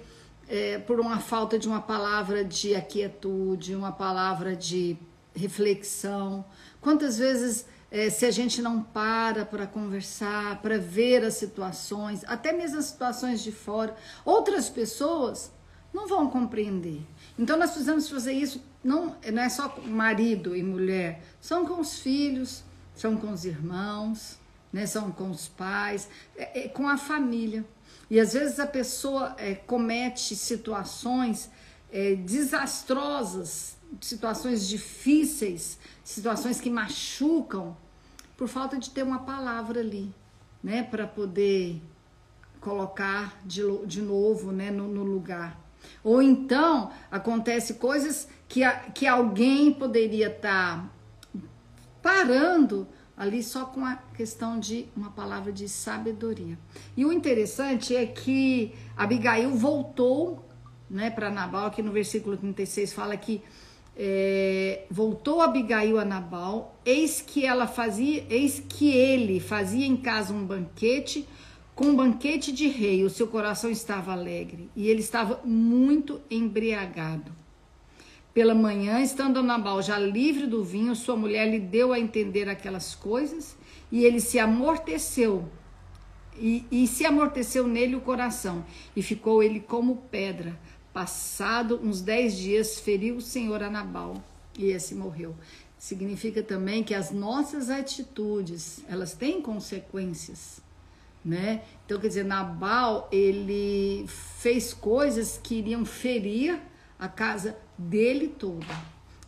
é, 0.48 0.78
por 0.78 1.00
uma 1.00 1.18
falta 1.18 1.58
de 1.58 1.66
uma 1.66 1.80
palavra 1.80 2.44
de 2.44 2.74
aquietude, 2.74 3.74
uma 3.74 3.92
palavra 3.92 4.54
de 4.54 4.96
reflexão. 5.34 6.44
Quantas 6.80 7.18
vezes 7.18 7.66
é, 7.90 8.10
se 8.10 8.24
a 8.24 8.30
gente 8.30 8.62
não 8.62 8.80
para 8.80 9.44
para 9.44 9.66
conversar, 9.66 10.62
para 10.62 10.78
ver 10.78 11.24
as 11.24 11.34
situações, 11.34 12.22
até 12.26 12.52
mesmo 12.52 12.78
as 12.78 12.86
situações 12.86 13.42
de 13.42 13.50
fora, 13.50 13.96
outras 14.24 14.68
pessoas 14.68 15.50
não 15.92 16.06
vão 16.06 16.28
compreender. 16.28 17.02
Então 17.38 17.59
nós 17.59 17.70
precisamos 17.70 18.09
fazer 18.09 18.32
isso, 18.32 18.62
não, 18.82 19.16
não 19.32 19.42
é 19.42 19.49
só 19.49 19.75
marido 19.87 20.56
e 20.56 20.62
mulher, 20.62 21.23
são 21.40 21.66
com 21.66 21.80
os 21.80 21.99
filhos, 21.99 22.62
são 22.94 23.16
com 23.16 23.32
os 23.32 23.44
irmãos, 23.44 24.38
né, 24.73 24.87
são 24.87 25.11
com 25.11 25.30
os 25.30 25.49
pais, 25.49 26.09
é, 26.37 26.64
é, 26.64 26.68
com 26.68 26.88
a 26.88 26.97
família. 26.97 27.64
E 28.09 28.18
às 28.20 28.32
vezes 28.32 28.59
a 28.61 28.66
pessoa 28.66 29.35
é, 29.38 29.54
comete 29.54 30.37
situações 30.37 31.50
é, 31.92 32.14
desastrosas, 32.14 33.76
situações 34.00 34.68
difíceis, 34.68 35.78
situações 36.04 36.61
que 36.61 36.70
machucam 36.70 37.76
por 38.37 38.49
falta 38.49 38.78
de 38.78 38.90
ter 38.90 39.02
uma 39.02 39.20
palavra 39.20 39.80
ali, 39.80 40.14
né, 40.62 40.82
para 40.82 41.06
poder 41.06 41.82
colocar 42.61 43.40
de, 43.44 43.62
de 43.87 44.02
novo, 44.02 44.52
né, 44.52 44.70
no, 44.70 44.87
no 44.88 45.02
lugar. 45.02 45.59
Ou 46.02 46.22
então 46.22 46.90
acontece 47.10 47.75
coisas 47.75 48.28
que, 48.49 48.64
a, 48.64 48.72
que 48.72 49.06
alguém 49.06 49.72
poderia 49.72 50.28
estar 50.28 50.78
tá 50.78 50.90
parando 52.02 52.87
ali 53.16 53.42
só 53.42 53.66
com 53.66 53.84
a 53.84 53.96
questão 54.16 54.58
de 54.58 54.87
uma 54.96 55.10
palavra 55.10 55.52
de 55.52 55.68
sabedoria. 55.68 56.58
E 56.96 57.04
o 57.04 57.12
interessante 57.12 57.94
é 57.94 58.06
que 58.06 58.72
Abigail 58.96 59.50
voltou 59.50 60.42
né, 60.90 61.10
para 61.10 61.30
Nabal, 61.30 61.66
aqui 61.66 61.82
no 61.82 61.92
versículo 61.92 62.37
36 62.37 62.92
fala 62.92 63.16
que 63.16 63.42
é, 63.96 64.84
voltou 64.90 65.40
Abigail 65.40 65.99
a 65.99 66.04
Nabal, 66.04 66.75
eis 66.84 67.20
que 67.20 67.44
ela 67.44 67.66
fazia, 67.66 68.25
eis 68.30 68.62
que 68.66 68.90
ele 68.90 69.38
fazia 69.38 69.87
em 69.87 69.96
casa 69.96 70.32
um 70.32 70.44
banquete, 70.44 71.28
com 71.80 71.87
um 71.87 71.96
banquete 71.96 72.52
de 72.52 72.68
rei, 72.68 73.04
o 73.04 73.08
seu 73.08 73.26
coração 73.26 73.70
estava 73.70 74.12
alegre 74.12 74.70
e 74.76 74.87
ele 74.87 75.00
estava 75.00 75.40
muito 75.42 76.20
embriagado. 76.30 77.32
Pela 78.34 78.54
manhã, 78.54 79.00
estando 79.00 79.42
Nabal 79.42 79.80
já 79.80 79.99
livre 79.99 80.46
do 80.46 80.62
vinho, 80.62 80.94
sua 80.94 81.16
mulher 81.16 81.50
lhe 81.50 81.58
deu 81.58 81.94
a 81.94 81.99
entender 81.99 82.50
aquelas 82.50 82.94
coisas 82.94 83.56
e 83.90 84.04
ele 84.04 84.20
se 84.20 84.38
amorteceu. 84.38 85.49
E, 86.37 86.66
e 86.70 86.87
se 86.87 87.06
amorteceu 87.06 87.66
nele 87.66 87.96
o 87.96 88.02
coração, 88.02 88.62
e 88.94 89.02
ficou 89.02 89.42
ele 89.42 89.58
como 89.58 89.96
pedra, 90.10 90.60
Passado 90.92 91.80
uns 91.82 92.02
dez 92.02 92.37
dias, 92.37 92.78
feriu 92.78 93.16
o 93.16 93.20
Senhor 93.22 93.62
a 93.62 93.70
Nabal 93.70 94.22
e 94.58 94.66
esse 94.66 94.94
morreu. 94.94 95.34
Significa 95.78 96.42
também 96.42 96.84
que 96.84 96.94
as 96.94 97.10
nossas 97.10 97.70
atitudes, 97.70 98.84
elas 98.87 99.14
têm 99.14 99.40
consequências, 99.40 100.60
né? 101.24 101.62
Então, 101.84 102.00
quer 102.00 102.08
dizer, 102.08 102.24
Nabal, 102.24 103.08
ele 103.12 104.04
fez 104.06 104.72
coisas 104.72 105.38
que 105.42 105.56
iriam 105.56 105.84
ferir 105.84 106.60
a 106.98 107.08
casa 107.08 107.56
dele 107.76 108.28
toda. 108.28 108.66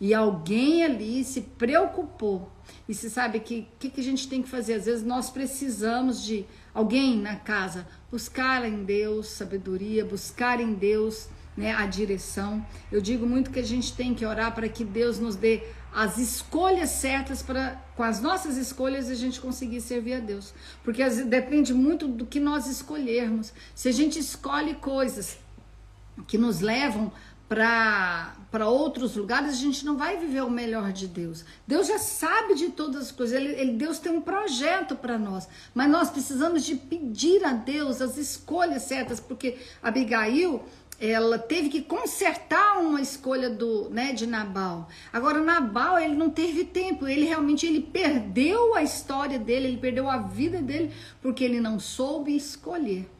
E 0.00 0.12
alguém 0.12 0.84
ali 0.84 1.22
se 1.22 1.42
preocupou. 1.42 2.50
E 2.88 2.94
se 2.94 3.08
sabe 3.08 3.38
que 3.40 3.60
o 3.60 3.78
que, 3.78 3.90
que 3.90 4.00
a 4.00 4.04
gente 4.04 4.28
tem 4.28 4.42
que 4.42 4.48
fazer? 4.48 4.74
Às 4.74 4.86
vezes 4.86 5.04
nós 5.04 5.30
precisamos 5.30 6.24
de 6.24 6.44
alguém 6.74 7.16
na 7.16 7.36
casa 7.36 7.86
buscar 8.10 8.64
em 8.66 8.84
Deus 8.84 9.28
sabedoria, 9.28 10.04
buscar 10.04 10.60
em 10.60 10.74
Deus 10.74 11.28
né, 11.56 11.72
a 11.72 11.86
direção. 11.86 12.64
Eu 12.90 13.00
digo 13.00 13.26
muito 13.26 13.50
que 13.50 13.60
a 13.60 13.64
gente 13.64 13.94
tem 13.94 14.14
que 14.14 14.26
orar 14.26 14.54
para 14.54 14.68
que 14.68 14.84
Deus 14.84 15.18
nos 15.18 15.36
dê 15.36 15.62
as 15.94 16.16
escolhas 16.16 16.90
certas 16.90 17.42
para 17.42 17.80
com 17.94 18.02
as 18.02 18.20
nossas 18.20 18.56
escolhas 18.56 19.10
a 19.10 19.14
gente 19.14 19.40
conseguir 19.40 19.80
servir 19.80 20.14
a 20.14 20.20
Deus. 20.20 20.54
Porque 20.82 21.04
depende 21.24 21.74
muito 21.74 22.08
do 22.08 22.24
que 22.24 22.40
nós 22.40 22.66
escolhermos. 22.66 23.52
Se 23.74 23.88
a 23.88 23.92
gente 23.92 24.18
escolhe 24.18 24.74
coisas 24.74 25.38
que 26.26 26.38
nos 26.38 26.60
levam 26.60 27.12
para 27.46 28.66
outros 28.66 29.14
lugares, 29.14 29.50
a 29.50 29.56
gente 29.56 29.84
não 29.84 29.98
vai 29.98 30.16
viver 30.16 30.42
o 30.42 30.50
melhor 30.50 30.90
de 30.90 31.06
Deus. 31.06 31.44
Deus 31.66 31.86
já 31.86 31.98
sabe 31.98 32.54
de 32.54 32.70
todas 32.70 33.02
as 33.02 33.12
coisas. 33.12 33.36
Ele, 33.36 33.52
ele 33.52 33.72
Deus 33.74 33.98
tem 33.98 34.10
um 34.10 34.22
projeto 34.22 34.96
para 34.96 35.18
nós. 35.18 35.46
Mas 35.74 35.90
nós 35.90 36.10
precisamos 36.10 36.64
de 36.64 36.76
pedir 36.76 37.44
a 37.44 37.52
Deus 37.52 38.00
as 38.00 38.16
escolhas 38.16 38.84
certas, 38.84 39.20
porque 39.20 39.58
Abigail 39.82 40.64
ela 41.02 41.36
teve 41.36 41.68
que 41.68 41.82
consertar 41.82 42.78
uma 42.78 43.00
escolha 43.00 43.50
do, 43.50 43.90
né, 43.90 44.12
de 44.12 44.24
Nabal. 44.24 44.88
Agora 45.12 45.40
Nabal, 45.40 45.98
ele 45.98 46.14
não 46.14 46.30
teve 46.30 46.64
tempo, 46.64 47.08
ele 47.08 47.24
realmente 47.24 47.66
ele 47.66 47.80
perdeu 47.80 48.76
a 48.76 48.84
história 48.84 49.36
dele, 49.36 49.66
ele 49.66 49.78
perdeu 49.78 50.08
a 50.08 50.18
vida 50.18 50.62
dele 50.62 50.92
porque 51.20 51.42
ele 51.42 51.60
não 51.60 51.80
soube 51.80 52.36
escolher, 52.36 53.10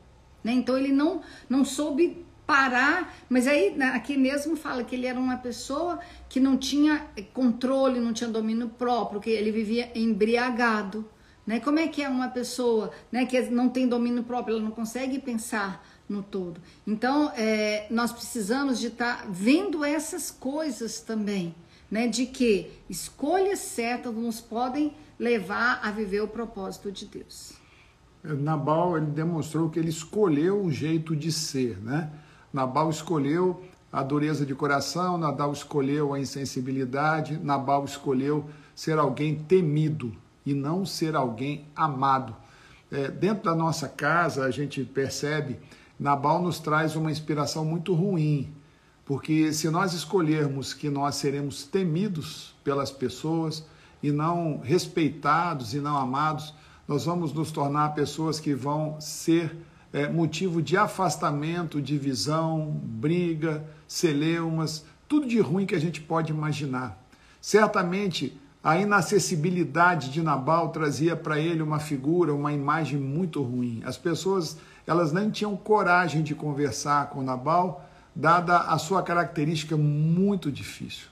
né? 0.45 0.53
Então 0.53 0.79
ele 0.79 0.93
não 0.93 1.23
não 1.49 1.65
soube 1.65 2.25
parar, 2.47 3.17
mas 3.29 3.49
aí 3.49 3.77
aqui 3.83 4.17
mesmo 4.17 4.55
fala 4.55 4.85
que 4.85 4.95
ele 4.95 5.07
era 5.07 5.19
uma 5.19 5.39
pessoa 5.39 5.99
que 6.29 6.39
não 6.39 6.57
tinha 6.57 7.09
controle, 7.35 7.99
não 7.99 8.13
tinha 8.13 8.31
domínio 8.31 8.69
próprio, 8.69 9.21
que 9.21 9.31
ele 9.31 9.51
vivia 9.51 9.91
embriagado, 9.93 11.05
né? 11.45 11.59
Como 11.59 11.81
é 11.81 11.89
que 11.89 12.01
é 12.01 12.09
uma 12.09 12.29
pessoa, 12.29 12.93
né, 13.11 13.27
que 13.27 13.41
não 13.51 13.69
tem 13.69 13.89
domínio 13.89 14.23
próprio, 14.23 14.55
ela 14.55 14.65
não 14.65 14.71
consegue 14.71 15.19
pensar 15.19 15.85
no 16.09 16.23
todo. 16.23 16.61
Então, 16.87 17.31
é, 17.37 17.87
nós 17.91 18.13
precisamos 18.13 18.79
de 18.79 18.89
estar 18.89 19.23
tá 19.23 19.27
vendo 19.29 19.85
essas 19.85 20.31
coisas 20.31 21.01
também, 21.01 21.55
né? 21.91 22.09
De 22.09 22.27
que 22.27 22.71
escolhas 22.89 23.59
certas 23.59 24.15
nos 24.15 24.41
podem 24.41 24.95
levar 25.19 25.81
a 25.83 25.91
viver 25.91 26.21
o 26.21 26.29
propósito 26.29 26.91
de 26.91 27.07
Deus. 27.07 27.53
Nabal, 28.23 28.97
ele 28.97 29.07
demonstrou 29.07 29.69
que 29.69 29.79
ele 29.79 29.89
escolheu 29.89 30.63
um 30.63 30.71
jeito 30.71 31.17
de 31.17 31.33
ser, 31.33 31.79
né? 31.79 32.11
Nabal 32.53 32.91
escolheu 32.91 33.63
a 33.93 34.03
dureza 34.03 34.47
de 34.47 34.55
coração, 34.55 35.19
Nabal 35.19 35.53
escolheu 35.53 36.15
a 36.15 36.21
insensibilidade, 36.21 37.39
Nabal 37.39 37.85
escolheu 37.85 38.49
ser 38.75 38.99
alguém 38.99 39.35
temido 39.35 40.15
e 40.47 40.55
não 40.55 40.87
ser 40.87 41.15
alguém 41.15 41.67
amado. 41.75 42.35
É, 42.91 43.09
dentro 43.09 43.45
da 43.45 43.55
nossa 43.55 43.89
casa, 43.89 44.45
a 44.45 44.51
gente 44.51 44.85
percebe 44.85 45.59
Nabal 46.03 46.43
nos 46.43 46.59
traz 46.59 46.97
uma 46.97 47.13
inspiração 47.13 47.65
muito 47.65 47.95
ruim, 47.95 48.53
porque 49.05 49.53
se 49.53 49.71
nós 49.71 49.93
escolhermos 49.95 50.75
que 50.75 50.91
nós 50.91 51.15
seremos 51.15 51.63
temidos 51.63 52.55
pelas 52.65 52.91
pessoas 52.91 53.65
e 54.03 54.11
não 54.11 54.59
respeitados 54.59 55.75
e 55.75 55.79
não 55.79 55.97
amados, 55.97 56.53
nós 56.89 57.05
vamos 57.05 57.33
nos 57.33 57.53
tornar 57.53 57.95
pessoas 57.95 58.41
que 58.41 58.53
vão 58.53 59.01
ser 59.01 59.57
é, 59.93 60.09
motivo 60.09 60.61
de 60.61 60.77
afastamento, 60.77 61.81
divisão, 61.81 62.81
briga, 62.83 63.65
celeumas, 63.87 64.85
tudo 65.07 65.29
de 65.29 65.39
ruim 65.39 65.67
que 65.67 65.75
a 65.77 65.81
gente 65.81 66.01
pode 66.01 66.33
imaginar. 66.33 67.01
Certamente 67.41 68.37
a 68.65 68.77
inacessibilidade 68.77 70.11
de 70.11 70.21
Nabal 70.21 70.71
trazia 70.71 71.15
para 71.15 71.39
ele 71.39 71.63
uma 71.63 71.79
figura, 71.79 72.35
uma 72.35 72.53
imagem 72.53 72.99
muito 72.99 73.41
ruim. 73.41 73.83
As 73.85 73.97
pessoas 73.97 74.57
elas 74.87 75.13
nem 75.13 75.31
tinham 75.31 75.57
coragem 75.57 76.23
de 76.23 76.35
conversar 76.35 77.11
com 77.11 77.23
Nabal, 77.23 77.89
dada 78.15 78.59
a 78.59 78.79
sua 78.79 79.03
característica 79.03 79.77
muito 79.77 80.51
difícil. 80.51 81.07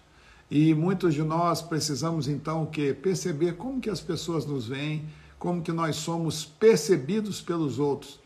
E 0.50 0.74
muitos 0.74 1.14
de 1.14 1.22
nós 1.22 1.62
precisamos 1.62 2.26
então 2.26 2.66
que 2.66 2.92
perceber 2.92 3.52
como 3.52 3.80
que 3.80 3.88
as 3.88 4.00
pessoas 4.00 4.44
nos 4.44 4.66
veem, 4.66 5.04
como 5.38 5.62
que 5.62 5.72
nós 5.72 5.96
somos 5.96 6.44
percebidos 6.44 7.40
pelos 7.40 7.78
outros. 7.78 8.18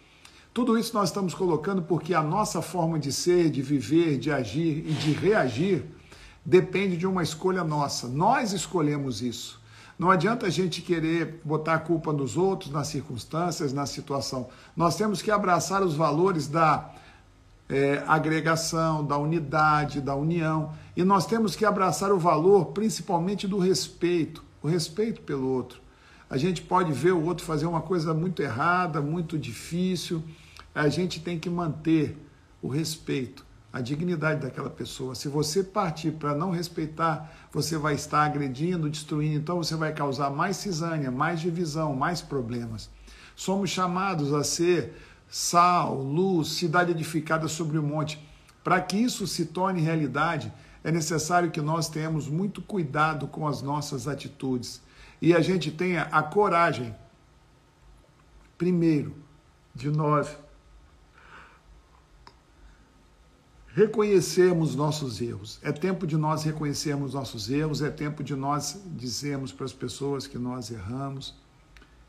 Tudo 0.53 0.79
isso 0.79 0.95
nós 0.95 1.11
estamos 1.11 1.35
colocando 1.35 1.83
porque 1.83 2.15
a 2.15 2.23
nossa 2.23 2.63
forma 2.63 2.99
de 2.99 3.13
ser, 3.13 3.51
de 3.51 3.61
viver, 3.61 4.19
de 4.19 4.31
agir 4.31 4.85
e 4.89 4.93
de 4.93 5.13
reagir 5.13 5.85
depende 6.45 6.97
de 6.97 7.07
uma 7.07 7.23
escolha 7.23 7.65
nossa. 7.65 8.09
Nós 8.09 8.53
escolhemos 8.53 9.21
isso. 9.21 9.61
Não 9.99 10.11
adianta 10.11 10.47
a 10.47 10.51
gente 10.51 10.83
querer 10.83 11.41
botar 11.45 11.75
a 11.75 11.79
culpa 11.79 12.13
nos 12.13 12.37
outros, 12.37 12.71
nas 12.71 12.89
circunstâncias, 12.89 13.73
na 13.73 13.87
situação. 13.87 14.49
Nós 14.77 14.97
temos 14.97 15.23
que 15.23 15.31
abraçar 15.31 15.83
os 15.83 15.95
valores 15.95 16.49
da 16.49 16.91
é, 17.69 18.03
agregação, 18.07 19.05
da 19.05 19.17
unidade, 19.17 20.01
da 20.01 20.15
união. 20.15 20.73
E 20.97 21.05
nós 21.05 21.27
temos 21.27 21.55
que 21.55 21.65
abraçar 21.65 22.13
o 22.13 22.19
valor 22.19 22.67
principalmente 22.67 23.47
do 23.47 23.59
respeito 23.59 24.45
o 24.65 24.67
respeito 24.67 25.21
pelo 25.21 25.47
outro. 25.47 25.79
A 26.29 26.39
gente 26.39 26.63
pode 26.63 26.91
ver 26.91 27.13
o 27.13 27.23
outro 27.23 27.45
fazer 27.45 27.67
uma 27.67 27.83
coisa 27.83 28.15
muito 28.15 28.41
errada, 28.41 28.99
muito 29.03 29.39
difícil. 29.39 30.25
A 30.75 30.89
gente 30.89 31.21
tem 31.21 31.39
que 31.39 31.51
manter 31.51 32.17
o 32.63 32.69
respeito 32.69 33.45
a 33.75 33.81
dignidade 33.81 34.41
daquela 34.41 34.71
pessoa. 34.71 35.17
Se 35.17 35.27
você 35.27 35.65
partir 35.65 36.13
para 36.13 36.33
não 36.33 36.53
respeitar, 36.53 37.29
você 37.51 37.77
vai 37.77 37.95
estar 37.95 38.23
agredindo, 38.23 38.89
destruindo, 38.89 39.35
então 39.35 39.57
você 39.57 39.75
vai 39.75 39.93
causar 39.93 40.31
mais 40.31 40.59
cisânia, 40.59 41.11
mais 41.11 41.41
divisão, 41.41 41.93
mais 41.93 42.23
problemas. 42.23 42.89
Somos 43.35 43.71
chamados 43.71 44.33
a 44.33 44.45
ser 44.45 44.95
sal, 45.29 46.01
luz, 46.01 46.53
cidade 46.53 46.93
edificada 46.93 47.49
sobre 47.49 47.77
o 47.77 47.83
monte. 47.83 48.25
Para 48.63 48.81
que 48.81 48.97
isso 48.97 49.27
se 49.27 49.47
torne 49.47 49.81
realidade, 49.81 50.53
é 50.85 50.93
necessário 50.93 51.51
que 51.51 51.61
nós 51.61 51.89
tenhamos 51.89 52.29
muito 52.29 52.63
cuidado 52.63 53.27
com 53.27 53.45
as 53.45 53.61
nossas 53.61 54.07
atitudes 54.07 54.81
e 55.21 55.35
a 55.35 55.41
gente 55.41 55.73
tenha 55.73 56.03
a 56.13 56.23
coragem, 56.23 56.95
primeiro, 58.57 59.17
de 59.75 59.91
nós 59.91 60.44
reconhecermos 63.75 64.77
nossos 64.77 65.21
erros. 65.21 65.59
É 65.61 65.73
tempo 65.73 66.07
de 66.07 66.17
nós 66.17 66.45
reconhecermos 66.45 67.13
nossos 67.13 67.51
erros, 67.51 67.83
é 67.83 67.91
tempo 67.91 68.23
de 68.23 68.37
nós 68.37 68.81
dizermos 68.87 69.51
para 69.51 69.67
as 69.67 69.73
pessoas 69.73 70.29
que 70.29 70.39
nós 70.39 70.71
erramos, 70.71 71.35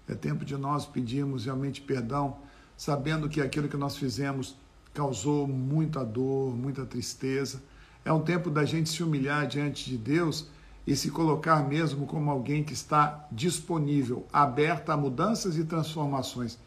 é 0.07 0.13
tempo 0.13 0.45
de 0.45 0.55
nós 0.55 0.85
pedirmos 0.85 1.45
realmente 1.45 1.81
perdão, 1.81 2.37
sabendo 2.77 3.27
que 3.27 3.41
aquilo 3.41 3.67
que 3.67 3.75
nós 3.75 3.97
fizemos 3.97 4.55
causou 4.93 5.47
muita 5.47 6.05
dor, 6.05 6.55
muita 6.55 6.85
tristeza. 6.85 7.63
É 8.05 8.13
um 8.13 8.21
tempo 8.21 8.51
da 8.51 8.63
gente 8.63 8.87
se 8.87 9.01
humilhar 9.01 9.47
diante 9.47 9.89
de 9.89 9.97
Deus 9.97 10.47
e 10.85 10.95
se 10.95 11.09
colocar 11.09 11.67
mesmo 11.67 12.05
como 12.05 12.29
alguém 12.29 12.63
que 12.63 12.73
está 12.73 13.27
disponível, 13.31 14.27
aberta 14.31 14.93
a 14.93 14.97
mudanças 14.97 15.57
e 15.57 15.63
transformações. 15.63 16.59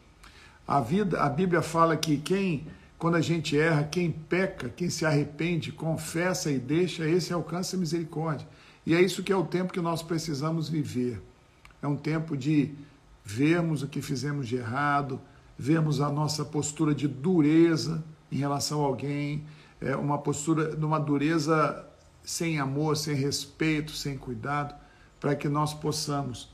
A 0.67 0.81
vida, 0.81 1.21
a 1.21 1.29
Bíblia 1.29 1.61
fala 1.61 1.95
que 1.95 2.17
quem 2.17 2.67
quando 2.99 3.15
a 3.15 3.21
gente 3.21 3.57
erra, 3.57 3.85
quem 3.85 4.11
peca, 4.11 4.67
quem 4.69 4.89
se 4.89 5.05
arrepende, 5.05 5.71
confessa 5.71 6.51
e 6.51 6.59
deixa, 6.59 7.07
esse 7.07 7.31
alcança 7.31 7.77
a 7.77 7.79
misericórdia. 7.79 8.45
E 8.85 8.93
é 8.93 9.01
isso 9.01 9.23
que 9.23 9.31
é 9.31 9.35
o 9.35 9.45
tempo 9.45 9.71
que 9.71 9.79
nós 9.79 10.03
precisamos 10.03 10.67
viver. 10.67 11.21
É 11.81 11.87
um 11.87 11.95
tempo 11.95 12.35
de 12.35 12.75
vermos 13.23 13.81
o 13.81 13.87
que 13.87 14.01
fizemos 14.01 14.49
de 14.49 14.57
errado, 14.57 15.19
vermos 15.57 16.01
a 16.01 16.09
nossa 16.09 16.43
postura 16.43 16.93
de 16.93 17.07
dureza 17.07 18.03
em 18.29 18.35
relação 18.35 18.83
a 18.83 18.87
alguém, 18.87 19.45
é 19.79 19.95
uma 19.95 20.17
postura 20.17 20.75
de 20.75 20.85
uma 20.85 20.99
dureza 20.99 21.85
sem 22.21 22.59
amor, 22.59 22.97
sem 22.97 23.15
respeito, 23.15 23.93
sem 23.93 24.17
cuidado, 24.17 24.75
para 25.21 25.35
que 25.35 25.47
nós 25.47 25.73
possamos 25.73 26.53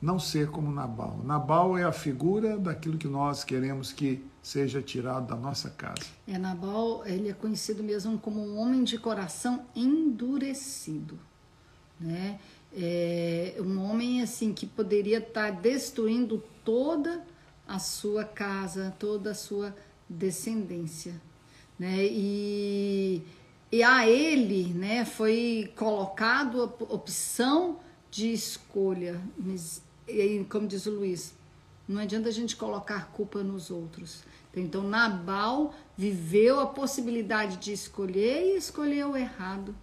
não 0.00 0.18
ser 0.18 0.50
como 0.50 0.70
Nabal. 0.72 1.20
Nabal 1.24 1.76
é 1.76 1.84
a 1.84 1.92
figura 1.92 2.58
daquilo 2.58 2.96
que 2.96 3.06
nós 3.06 3.44
queremos 3.44 3.92
que 3.92 4.24
seja 4.42 4.80
tirado 4.80 5.26
da 5.26 5.36
nossa 5.36 5.68
casa. 5.68 6.04
É, 6.26 6.38
Nabal, 6.38 7.06
ele 7.06 7.28
é 7.28 7.34
conhecido 7.34 7.82
mesmo 7.82 8.18
como 8.18 8.40
um 8.40 8.58
homem 8.58 8.82
de 8.82 8.96
coração 8.98 9.66
endurecido, 9.76 11.18
né? 12.00 12.38
É 12.72 13.56
um 13.58 13.82
homem 13.82 14.22
assim 14.22 14.52
que 14.54 14.64
poderia 14.64 15.18
estar 15.18 15.50
destruindo 15.50 16.42
toda 16.64 17.24
a 17.66 17.78
sua 17.78 18.24
casa, 18.24 18.94
toda 18.98 19.32
a 19.32 19.34
sua 19.34 19.74
descendência, 20.08 21.20
né? 21.78 21.96
E, 21.98 23.22
e 23.70 23.82
a 23.82 24.08
ele, 24.08 24.72
né, 24.72 25.04
foi 25.04 25.72
colocado 25.76 26.62
a 26.62 26.64
opção 26.92 27.78
de 28.10 28.32
escolha, 28.32 29.20
e 30.10 30.44
como 30.44 30.66
diz 30.66 30.86
o 30.86 30.90
Luiz, 30.90 31.34
não 31.88 32.00
adianta 32.00 32.28
a 32.28 32.32
gente 32.32 32.56
colocar 32.56 33.10
culpa 33.12 33.42
nos 33.42 33.70
outros. 33.70 34.22
Então, 34.54 34.82
Nabal 34.82 35.74
viveu 35.96 36.60
a 36.60 36.66
possibilidade 36.66 37.56
de 37.58 37.72
escolher 37.72 38.42
e 38.42 38.56
escolheu 38.56 39.16
errado, 39.16 39.74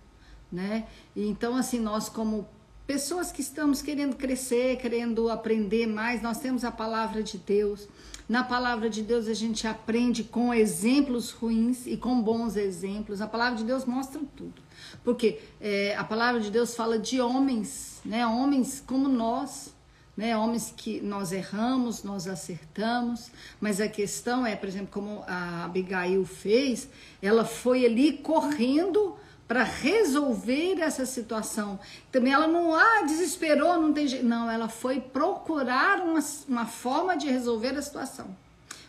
né? 0.52 0.88
E 1.16 1.26
então, 1.28 1.56
assim, 1.56 1.80
nós 1.80 2.10
como 2.10 2.48
pessoas 2.86 3.32
que 3.32 3.42
estamos 3.42 3.82
querendo 3.82 4.16
crescer, 4.16 4.78
querendo 4.78 5.30
aprender 5.30 5.86
mais, 5.86 6.22
nós 6.22 6.40
temos 6.40 6.64
a 6.64 6.72
palavra 6.72 7.22
de 7.22 7.38
Deus. 7.38 7.88
Na 8.28 8.44
palavra 8.44 8.90
de 8.90 9.02
Deus 9.02 9.28
a 9.28 9.34
gente 9.34 9.68
aprende 9.68 10.24
com 10.24 10.54
exemplos 10.54 11.32
ruins 11.32 11.88
e 11.88 11.96
com 11.96 12.22
bons 12.22 12.56
exemplos. 12.56 13.22
A 13.22 13.28
palavra 13.28 13.58
de 13.58 13.64
Deus 13.64 13.86
mostra 13.86 14.22
tudo. 14.36 14.62
Porque 15.04 15.40
é, 15.62 15.96
a 15.96 16.04
palavra 16.04 16.42
de 16.42 16.52
Deus 16.52 16.76
fala 16.76 17.00
de 17.00 17.22
homens, 17.22 18.02
né? 18.04 18.26
Homens 18.28 18.84
como 18.86 19.08
nós, 19.08 19.74
né? 20.18 20.36
Homens 20.36 20.74
que 20.76 21.00
nós 21.00 21.32
erramos, 21.32 22.04
nós 22.04 22.28
acertamos, 22.28 23.30
mas 23.62 23.80
a 23.80 23.88
questão 23.88 24.44
é, 24.46 24.56
por 24.56 24.68
exemplo, 24.68 24.90
como 24.92 25.24
a 25.28 25.66
Abigail 25.66 26.26
fez, 26.26 26.90
ela 27.22 27.46
foi 27.46 27.86
ali 27.86 28.14
correndo 28.14 29.16
para 29.48 29.64
resolver 29.64 30.82
essa 30.82 31.06
situação. 31.06 31.80
Também 32.12 32.34
ela 32.34 32.48
não 32.48 32.74
ah, 32.74 33.04
desesperou, 33.04 33.80
não 33.80 33.94
tem 33.94 34.08
jeito. 34.08 34.26
Não, 34.26 34.52
ela 34.52 34.68
foi 34.68 35.00
procurar 35.00 36.02
uma, 36.02 36.20
uma 36.50 36.66
forma 36.66 37.16
de 37.16 37.30
resolver 37.30 37.78
a 37.78 37.82
situação. 37.82 38.36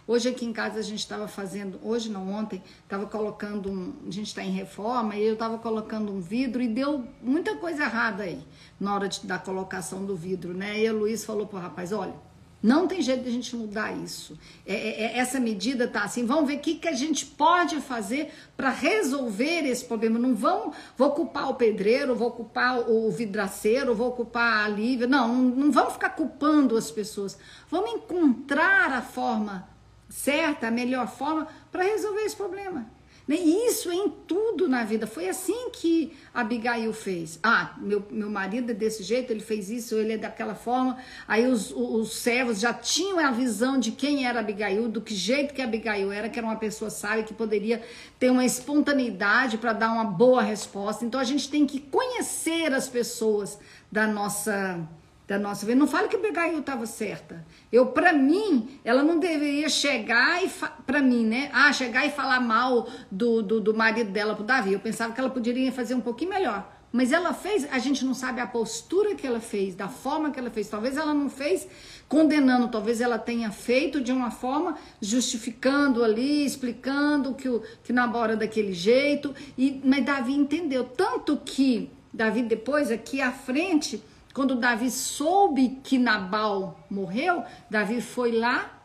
Hoje 0.09 0.31
aqui 0.31 0.47
em 0.47 0.55
casa 0.55 0.79
a 0.79 0.83
gente 0.83 1.01
estava 1.01 1.29
fazendo, 1.29 1.79
hoje 1.83 2.09
não, 2.09 2.33
ontem, 2.33 2.63
estava 2.83 3.05
colocando 3.05 3.71
um, 3.71 3.93
a 4.07 4.11
gente 4.11 4.29
está 4.29 4.43
em 4.43 4.53
reforma 4.53 5.15
e 5.15 5.23
eu 5.23 5.35
estava 5.35 5.59
colocando 5.59 6.11
um 6.11 6.19
vidro 6.19 6.63
e 6.63 6.67
deu 6.67 7.05
muita 7.21 7.57
coisa 7.57 7.83
errada 7.83 8.23
aí 8.23 8.43
na 8.81 8.95
hora 8.95 9.07
de, 9.07 9.27
da 9.27 9.39
colocação 9.39 10.07
do 10.07 10.17
vidro, 10.17 10.55
né? 10.55 10.81
E 10.81 10.89
o 10.89 11.01
Luiz 11.01 11.27
falou 11.27 11.47
pro 11.47 11.59
rapaz, 11.59 11.93
olha, 11.93 12.15
não 12.63 12.89
tem 12.89 13.03
jeito 13.03 13.23
de 13.23 13.29
a 13.29 13.33
gente 13.33 13.55
mudar 13.55 13.93
isso. 13.99 14.39
É, 14.65 14.75
é, 14.75 15.03
é 15.03 15.19
essa 15.19 15.39
medida 15.39 15.87
tá 15.87 16.05
assim. 16.05 16.25
Vamos 16.25 16.49
ver 16.49 16.57
o 16.57 16.61
que, 16.61 16.77
que 16.77 16.89
a 16.89 16.95
gente 16.95 17.27
pode 17.27 17.79
fazer 17.83 18.33
para 18.57 18.71
resolver 18.71 19.67
esse 19.67 19.85
problema. 19.85 20.19
Não 20.19 20.35
vão, 20.35 20.73
vou 20.97 21.11
culpar 21.11 21.51
o 21.51 21.55
pedreiro, 21.55 22.17
vou 22.17 22.31
culpar 22.31 22.81
o 22.91 23.11
vidraceiro, 23.11 23.95
vou 23.95 24.13
culpar 24.13 24.65
a 24.65 24.69
Lívia. 24.69 25.07
Não, 25.07 25.29
não, 25.29 25.43
não 25.55 25.71
vamos 25.71 25.93
ficar 25.93 26.11
culpando 26.11 26.79
as 26.79 26.91
pessoas. 26.91 27.39
Vamos 27.71 27.91
encontrar 27.91 28.91
a 28.91 29.03
forma 29.03 29.77
certa, 30.09 30.69
a 30.69 30.71
melhor 30.71 31.09
forma 31.09 31.47
para 31.71 31.85
resolver 31.85 32.23
esse 32.23 32.37
problema. 32.37 32.87
Né? 33.29 33.37
Isso 33.37 33.93
em 33.93 34.09
tudo 34.09 34.67
na 34.67 34.85
vida. 34.85 35.07
Foi 35.07 35.29
assim 35.29 35.69
que 35.71 36.17
Abigail 36.33 36.95
fez. 36.95 37.39
Ah, 37.43 37.75
meu, 37.77 38.03
meu 38.11 38.31
marido 38.31 38.71
é 38.71 38.75
desse 38.75 39.03
jeito, 39.03 39.31
ele 39.31 39.41
fez 39.41 39.69
isso, 39.69 39.95
ele 39.97 40.15
é 40.15 40.17
daquela 40.17 40.55
forma. 40.55 40.97
Aí 41.29 41.47
os, 41.47 41.71
os 41.71 42.17
servos 42.17 42.59
já 42.59 42.73
tinham 42.73 43.19
a 43.19 43.31
visão 43.31 43.79
de 43.79 43.93
quem 43.93 44.27
era 44.27 44.41
Abigail, 44.41 44.89
do 44.89 45.03
que 45.03 45.15
jeito 45.15 45.53
que 45.53 45.61
Abigail 45.61 46.11
era, 46.11 46.31
que 46.31 46.39
era 46.39 46.49
uma 46.49 46.57
pessoa 46.57 46.91
sábia, 46.91 47.23
que 47.23 47.35
poderia 47.35 47.83
ter 48.19 48.31
uma 48.31 48.47
espontaneidade 48.47 49.59
para 49.59 49.75
dar 49.75 49.93
uma 49.93 50.05
boa 50.05 50.41
resposta. 50.41 51.05
Então 51.05 51.21
a 51.21 51.25
gente 51.25 51.51
tem 51.51 51.67
que 51.67 51.81
conhecer 51.81 52.73
as 52.73 52.89
pessoas 52.89 53.59
da 53.93 54.07
nossa 54.07 54.89
da 55.29 55.39
nossa 55.39 55.67
vida. 55.67 55.79
Não 55.79 55.87
falo 55.87 56.09
que 56.09 56.17
Abigail 56.17 56.59
estava 56.59 56.87
certa. 56.87 57.45
Eu, 57.71 57.89
para 57.89 58.15
mim, 58.15 58.81
ela 58.83 59.03
não 59.03 59.19
deveria 59.19 59.69
chegar 59.69 60.43
e 60.43 60.51
para 60.87 61.03
mim, 61.03 61.27
né? 61.27 61.51
Ah, 61.53 61.71
chegar 61.71 62.07
e 62.07 62.11
falar 62.11 62.41
mal 62.41 62.89
do, 63.11 63.43
do, 63.43 63.61
do 63.61 63.75
marido 63.75 64.11
dela 64.11 64.35
pro 64.35 64.43
Davi. 64.43 64.73
Eu 64.73 64.81
pensava 64.81 65.13
que 65.13 65.21
ela 65.21 65.29
poderia 65.29 65.71
fazer 65.71 65.95
um 65.95 66.01
pouquinho 66.01 66.31
melhor. 66.31 66.77
Mas 66.91 67.13
ela 67.13 67.35
fez, 67.35 67.69
a 67.71 67.79
gente 67.79 68.03
não 68.03 68.15
sabe 68.15 68.41
a 68.41 68.47
postura 68.47 69.15
que 69.15 69.27
ela 69.27 69.41
fez, 69.41 69.75
da 69.75 69.89
forma 69.89 70.31
que 70.31 70.41
ela 70.41 70.49
fez. 70.49 70.67
Talvez 70.71 70.97
ela 70.97 71.13
não 71.13 71.29
fez 71.29 71.69
condenando, 72.09 72.69
talvez 72.69 73.03
ela 73.03 73.19
tenha 73.19 73.51
feito 73.51 74.01
de 74.01 74.11
uma 74.11 74.31
forma 74.31 74.79
justificando 74.99 76.03
ali, 76.03 76.47
explicando 76.47 77.35
que 77.35 77.51
o 77.51 77.63
que 77.85 77.93
Nabora 77.93 78.35
daquele 78.35 78.73
jeito. 78.73 79.35
E 79.59 79.79
mas 79.85 80.03
Davi 80.03 80.33
entendeu 80.33 80.85
tanto 80.85 81.37
que 81.37 81.91
Davi 82.11 82.43
depois 82.43 82.91
aqui 82.91 83.21
à 83.21 83.31
frente 83.31 84.03
quando 84.33 84.55
Davi 84.57 84.91
soube 84.91 85.81
que 85.83 85.99
Nabal 85.99 86.79
morreu, 86.91 87.45
Davi 87.71 88.01
foi 88.01 88.33
lá 88.33 88.79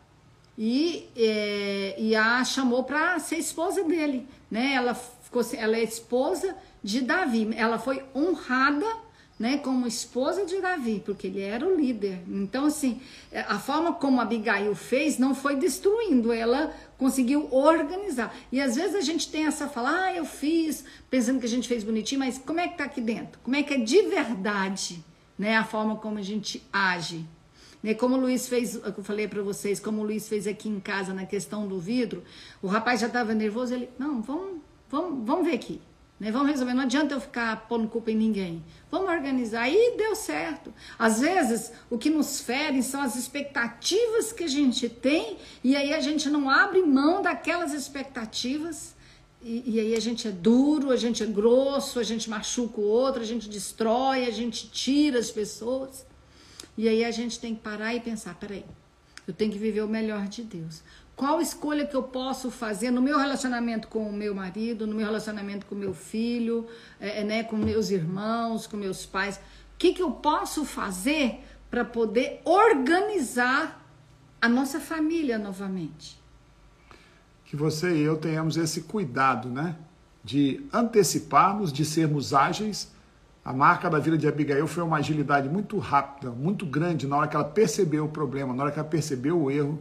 e, 0.58 1.10
é, 1.16 1.96
e 1.98 2.16
a 2.16 2.44
chamou 2.44 2.84
para 2.84 3.20
ser 3.20 3.38
esposa 3.38 3.84
dele, 3.84 4.28
né? 4.50 4.74
Ela 4.74 4.94
ficou, 4.94 5.42
ela 5.54 5.78
é 5.78 5.84
esposa 5.84 6.56
de 6.84 7.02
Davi. 7.02 7.50
Ela 7.56 7.80
foi 7.80 8.04
honrada 8.16 8.86
né, 9.40 9.58
como 9.58 9.88
esposa 9.88 10.46
de 10.46 10.62
Davi, 10.62 11.02
porque 11.04 11.28
ele 11.28 11.42
era 11.42 11.68
o 11.68 11.76
líder. 11.76 12.22
Então, 12.28 12.66
assim, 12.66 13.02
a 13.34 13.58
forma 13.60 13.94
como 13.94 14.22
Abigail 14.22 14.74
fez 14.76 15.18
não 15.18 15.34
foi 15.34 15.56
destruindo, 15.56 16.32
ela 16.32 16.74
conseguiu 16.98 17.48
organizar. 17.52 18.34
E 18.52 18.62
às 18.62 18.76
vezes 18.76 18.96
a 18.96 19.02
gente 19.02 19.30
tem 19.30 19.46
essa 19.46 19.68
fala, 19.68 20.06
ah, 20.06 20.16
eu 20.16 20.24
fiz, 20.24 20.86
pensando 21.10 21.40
que 21.40 21.46
a 21.46 21.50
gente 21.50 21.68
fez 21.68 21.84
bonitinho, 21.84 22.20
mas 22.20 22.38
como 22.38 22.60
é 22.60 22.68
que 22.68 22.78
tá 22.78 22.86
aqui 22.86 23.02
dentro? 23.02 23.40
Como 23.44 23.56
é 23.56 23.64
que 23.64 23.74
é 23.74 23.78
de 23.78 24.04
verdade, 24.04 25.04
né, 25.38 25.58
a 25.58 25.64
forma 25.64 25.96
como 25.96 26.18
a 26.18 26.22
gente 26.22 26.66
age? 26.72 27.26
Né, 27.82 27.94
como 27.94 28.16
o 28.16 28.20
Luiz 28.20 28.48
fez, 28.48 28.76
eu 28.76 29.04
falei 29.04 29.28
para 29.28 29.42
vocês, 29.42 29.80
como 29.80 30.02
o 30.02 30.06
Luiz 30.06 30.28
fez 30.28 30.48
aqui 30.48 30.70
em 30.70 30.80
casa 30.80 31.14
na 31.14 31.26
questão 31.26 31.68
do 31.68 31.80
vidro, 31.80 32.24
o 32.62 32.68
rapaz 32.68 33.02
já 33.02 33.08
estava 33.08 33.34
nervoso, 33.34 33.74
ele, 33.74 33.90
não, 34.00 34.22
vamos, 34.22 34.62
vamos, 34.90 35.26
vamos 35.26 35.46
ver 35.46 35.56
aqui. 35.56 35.82
Né? 36.20 36.32
Vamos 36.32 36.48
resolver, 36.50 36.74
não 36.74 36.84
adianta 36.84 37.16
eu 37.16 37.20
ficar 37.20 37.68
pondo 37.68 37.88
culpa 37.90 38.10
em 38.10 38.16
ninguém. 38.16 38.64
Vamos 38.90 39.10
organizar. 39.10 39.70
E 39.70 39.98
deu 39.98 40.16
certo. 40.16 40.74
Às 40.98 41.20
vezes, 41.20 41.74
o 41.90 41.98
que 41.98 42.10
nos 42.10 42.40
fere 42.40 42.82
são 42.82 43.02
as 43.02 43.18
expectativas 43.18 44.32
que 44.32 44.46
a 44.46 44.48
gente 44.48 44.88
tem, 44.88 45.38
e 45.62 45.76
aí 45.76 45.94
a 45.94 46.00
gente 46.00 46.30
não 46.30 46.50
abre 46.50 46.82
mão 46.82 47.22
daquelas 47.22 47.74
expectativas. 47.74 48.96
E, 49.44 49.76
e, 49.76 49.80
aí 49.80 49.96
a 49.96 50.00
gente 50.00 50.26
é 50.28 50.32
duro, 50.32 50.90
a 50.90 50.96
gente 50.96 51.22
é 51.22 51.26
grosso, 51.26 52.00
a 52.00 52.04
gente 52.04 52.30
machuca 52.30 52.80
o 52.80 52.84
outro, 52.84 53.22
a 53.22 53.26
gente 53.26 53.50
destrói, 53.50 54.26
a 54.26 54.32
gente 54.32 54.70
tira 54.70 55.20
as 55.20 55.30
pessoas. 55.30 56.06
E 56.78 56.88
aí 56.88 57.04
a 57.04 57.12
gente 57.12 57.40
tem 57.40 57.54
que 57.54 57.62
parar 57.62 57.94
e 57.94 58.00
pensar: 58.00 58.36
peraí, 58.36 58.66
eu 59.28 59.34
tenho 59.34 59.52
que 59.52 59.58
viver 59.58 59.82
o 59.82 59.88
melhor 59.88 60.28
de 60.28 60.44
Deus. 60.44 60.82
Qual 61.16 61.42
escolha 61.42 61.86
que 61.86 61.96
eu 61.96 62.04
posso 62.04 62.50
fazer 62.50 62.90
no 62.90 63.02
meu 63.02 63.20
relacionamento 63.20 63.88
com 63.88 64.10
o 64.10 64.14
meu 64.14 64.34
marido, 64.34 64.88
no 64.88 64.96
meu 64.96 65.06
relacionamento 65.06 65.66
com 65.66 65.76
o 65.76 65.78
meu 65.78 65.94
filho, 65.94 66.66
é, 67.00 67.24
né, 67.24 67.44
com 67.44 67.56
meus 67.56 67.92
irmãos, 67.92 68.66
com 68.66 68.78
meus 68.78 69.06
pais? 69.06 69.36
O 69.36 69.78
que, 69.78 69.94
que 69.94 70.02
eu 70.02 70.12
posso 70.12 70.66
fazer 70.66 71.42
para 71.70 71.84
poder 71.84 72.42
organizar 72.46 73.86
a 74.42 74.48
nossa 74.48 74.80
família 74.80 75.38
novamente? 75.38 76.23
Que 77.54 77.58
você 77.58 77.96
e 77.96 78.02
eu 78.02 78.18
tenhamos 78.18 78.58
esse 78.58 78.82
cuidado, 78.82 79.48
né? 79.48 79.76
De 80.24 80.66
anteciparmos, 80.74 81.72
de 81.72 81.86
sermos 81.86 82.34
ágeis. 82.34 82.92
A 83.46 83.54
marca 83.54 83.92
da 83.92 84.00
vida 84.00 84.18
de 84.18 84.28
Abigail 84.28 84.66
foi 84.66 84.82
uma 84.82 84.98
agilidade 84.98 85.48
muito 85.48 85.78
rápida, 85.78 86.32
muito 86.32 86.66
grande 86.66 87.06
na 87.06 87.16
hora 87.16 87.28
que 87.28 87.36
ela 87.36 87.46
percebeu 87.46 88.06
o 88.06 88.10
problema, 88.10 88.56
na 88.56 88.64
hora 88.64 88.72
que 88.72 88.80
ela 88.80 88.88
percebeu 88.88 89.40
o 89.40 89.52
erro 89.52 89.78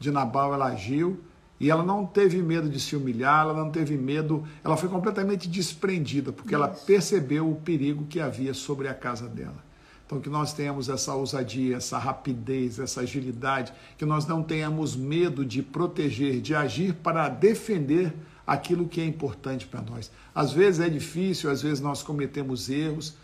de 0.00 0.10
Nabal 0.10 0.52
ela 0.52 0.66
agiu 0.66 1.20
e 1.60 1.70
ela 1.70 1.84
não 1.84 2.04
teve 2.04 2.42
medo 2.42 2.68
de 2.68 2.80
se 2.80 2.96
humilhar, 2.96 3.42
ela 3.42 3.54
não 3.54 3.70
teve 3.70 3.96
medo, 3.96 4.44
ela 4.64 4.76
foi 4.76 4.88
completamente 4.88 5.48
desprendida, 5.48 6.32
porque 6.32 6.52
ela 6.52 6.66
percebeu 6.66 7.48
o 7.48 7.54
perigo 7.54 8.04
que 8.06 8.18
havia 8.18 8.52
sobre 8.52 8.88
a 8.88 8.94
casa 8.94 9.28
dela. 9.28 9.62
Então, 10.12 10.20
que 10.20 10.28
nós 10.28 10.52
tenhamos 10.52 10.90
essa 10.90 11.14
ousadia, 11.14 11.78
essa 11.78 11.96
rapidez, 11.96 12.78
essa 12.78 13.00
agilidade, 13.00 13.72
que 13.96 14.04
nós 14.04 14.26
não 14.26 14.42
tenhamos 14.42 14.94
medo 14.94 15.42
de 15.42 15.62
proteger, 15.62 16.42
de 16.42 16.54
agir 16.54 16.92
para 16.96 17.30
defender 17.30 18.14
aquilo 18.46 18.86
que 18.86 19.00
é 19.00 19.06
importante 19.06 19.66
para 19.66 19.80
nós. 19.80 20.12
Às 20.34 20.52
vezes 20.52 20.80
é 20.80 20.88
difícil, 20.90 21.50
às 21.50 21.62
vezes 21.62 21.80
nós 21.80 22.02
cometemos 22.02 22.68
erros, 22.68 23.16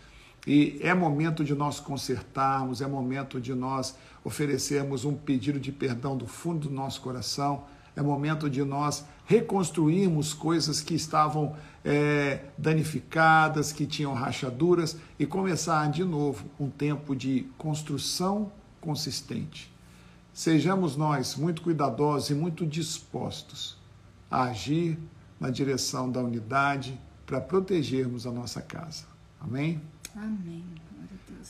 e 0.47 0.79
é 0.81 0.91
momento 0.95 1.43
de 1.43 1.53
nós 1.53 1.79
consertarmos, 1.79 2.81
é 2.81 2.87
momento 2.87 3.39
de 3.39 3.53
nós 3.53 3.95
oferecermos 4.23 5.05
um 5.05 5.13
pedido 5.13 5.59
de 5.59 5.71
perdão 5.71 6.17
do 6.17 6.25
fundo 6.25 6.69
do 6.69 6.73
nosso 6.73 7.01
coração, 7.01 7.65
é 7.95 8.01
momento 8.01 8.49
de 8.49 8.63
nós 8.63 9.05
reconstruirmos 9.29 10.33
coisas 10.33 10.81
que 10.81 10.95
estavam 10.95 11.55
é, 11.85 12.45
danificadas, 12.57 13.71
que 13.71 13.85
tinham 13.85 14.11
rachaduras 14.15 14.97
e 15.19 15.25
começar 15.27 15.87
de 15.91 16.03
novo 16.03 16.45
um 16.59 16.67
tempo 16.67 17.15
de 17.15 17.45
construção 17.55 18.51
consistente. 18.81 19.71
Sejamos 20.33 20.97
nós 20.97 21.35
muito 21.35 21.61
cuidadosos 21.61 22.31
e 22.31 22.33
muito 22.33 22.65
dispostos 22.65 23.77
a 24.31 24.45
agir 24.45 24.97
na 25.39 25.51
direção 25.51 26.09
da 26.09 26.21
unidade 26.21 26.99
para 27.23 27.39
protegermos 27.39 28.25
a 28.25 28.31
nossa 28.31 28.63
casa. 28.63 29.03
Amém? 29.39 29.79
Amém. 30.15 30.65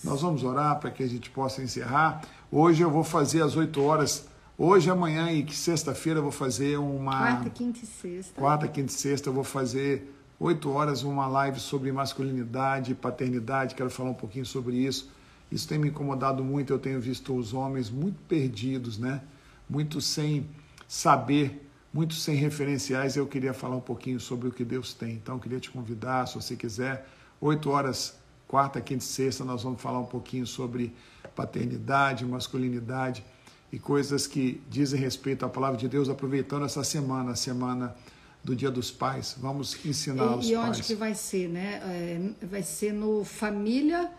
Nós 0.03 0.21
vamos 0.21 0.43
orar 0.43 0.77
para 0.81 0.91
que 0.91 1.01
a 1.01 1.07
gente 1.07 1.29
possa 1.29 1.63
encerrar. 1.63 2.23
Hoje 2.51 2.83
eu 2.83 2.91
vou 2.91 3.05
fazer 3.05 3.41
às 3.41 3.55
8 3.55 3.81
horas. 3.81 4.27
Hoje, 4.61 4.89
amanhã 4.89 5.31
e 5.31 5.49
sexta-feira 5.53 6.19
eu 6.19 6.23
vou 6.23 6.33
fazer 6.33 6.77
uma. 6.77 7.17
Quarta, 7.17 7.49
quinta 7.49 7.79
e 7.81 7.85
sexta. 7.87 8.33
Quarta, 8.41 8.67
quinta 8.67 8.91
e 8.91 8.93
sexta 8.93 9.29
eu 9.29 9.33
vou 9.33 9.45
fazer 9.45 10.13
8 10.37 10.69
horas 10.69 11.01
uma 11.01 11.27
live 11.27 11.61
sobre 11.61 11.89
masculinidade 11.93 12.91
e 12.91 12.95
paternidade. 12.95 13.73
Quero 13.73 13.89
falar 13.89 14.09
um 14.09 14.13
pouquinho 14.13 14.45
sobre 14.45 14.75
isso. 14.75 15.09
Isso 15.49 15.65
tem 15.65 15.79
me 15.79 15.87
incomodado 15.87 16.43
muito. 16.43 16.73
Eu 16.73 16.77
tenho 16.77 16.99
visto 16.99 17.33
os 17.33 17.53
homens 17.53 17.89
muito 17.89 18.21
perdidos, 18.23 18.97
né? 18.97 19.21
Muito 19.69 20.01
sem 20.01 20.45
saber, 20.89 21.65
muito 21.93 22.13
sem 22.13 22.35
referenciais. 22.35 23.15
Eu 23.15 23.27
queria 23.27 23.53
falar 23.53 23.77
um 23.77 23.81
pouquinho 23.81 24.19
sobre 24.19 24.49
o 24.49 24.51
que 24.51 24.65
Deus 24.65 24.93
tem. 24.93 25.13
Então, 25.13 25.35
eu 25.35 25.39
queria 25.39 25.61
te 25.61 25.71
convidar, 25.71 26.27
se 26.27 26.35
você 26.35 26.57
quiser, 26.57 27.07
8 27.39 27.69
horas 27.69 28.19
quarta, 28.45 28.81
quinta 28.81 29.05
e 29.05 29.07
sexta 29.07 29.45
nós 29.45 29.63
vamos 29.63 29.81
falar 29.81 29.99
um 29.99 30.05
pouquinho 30.05 30.45
sobre 30.45 30.93
paternidade, 31.33 32.25
masculinidade 32.25 33.23
e 33.71 33.79
coisas 33.79 34.25
que 34.25 34.61
dizem 34.69 34.99
respeito 34.99 35.45
à 35.45 35.49
palavra 35.49 35.77
de 35.77 35.87
Deus, 35.87 36.09
aproveitando 36.09 36.65
essa 36.65 36.83
semana, 36.83 37.31
a 37.31 37.35
semana 37.35 37.95
do 38.43 38.55
Dia 38.55 38.71
dos 38.71 38.89
Pais. 38.91 39.35
Vamos 39.37 39.77
ensinar 39.85 40.23
e, 40.23 40.27
os 40.27 40.31
e 40.31 40.35
pais. 40.35 40.49
E 40.49 40.55
onde 40.55 40.83
que 40.83 40.95
vai 40.95 41.13
ser, 41.13 41.49
né? 41.49 41.81
É, 41.83 42.45
vai 42.45 42.63
ser 42.63 42.93
no 42.93 43.23
Família, 43.23 44.09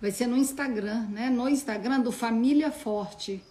vai 0.00 0.10
ser 0.10 0.26
no 0.26 0.36
Instagram, 0.36 1.06
né? 1.08 1.30
No 1.30 1.48
Instagram 1.48 2.00
do 2.00 2.12
Família 2.12 2.70
Forte 2.70 3.42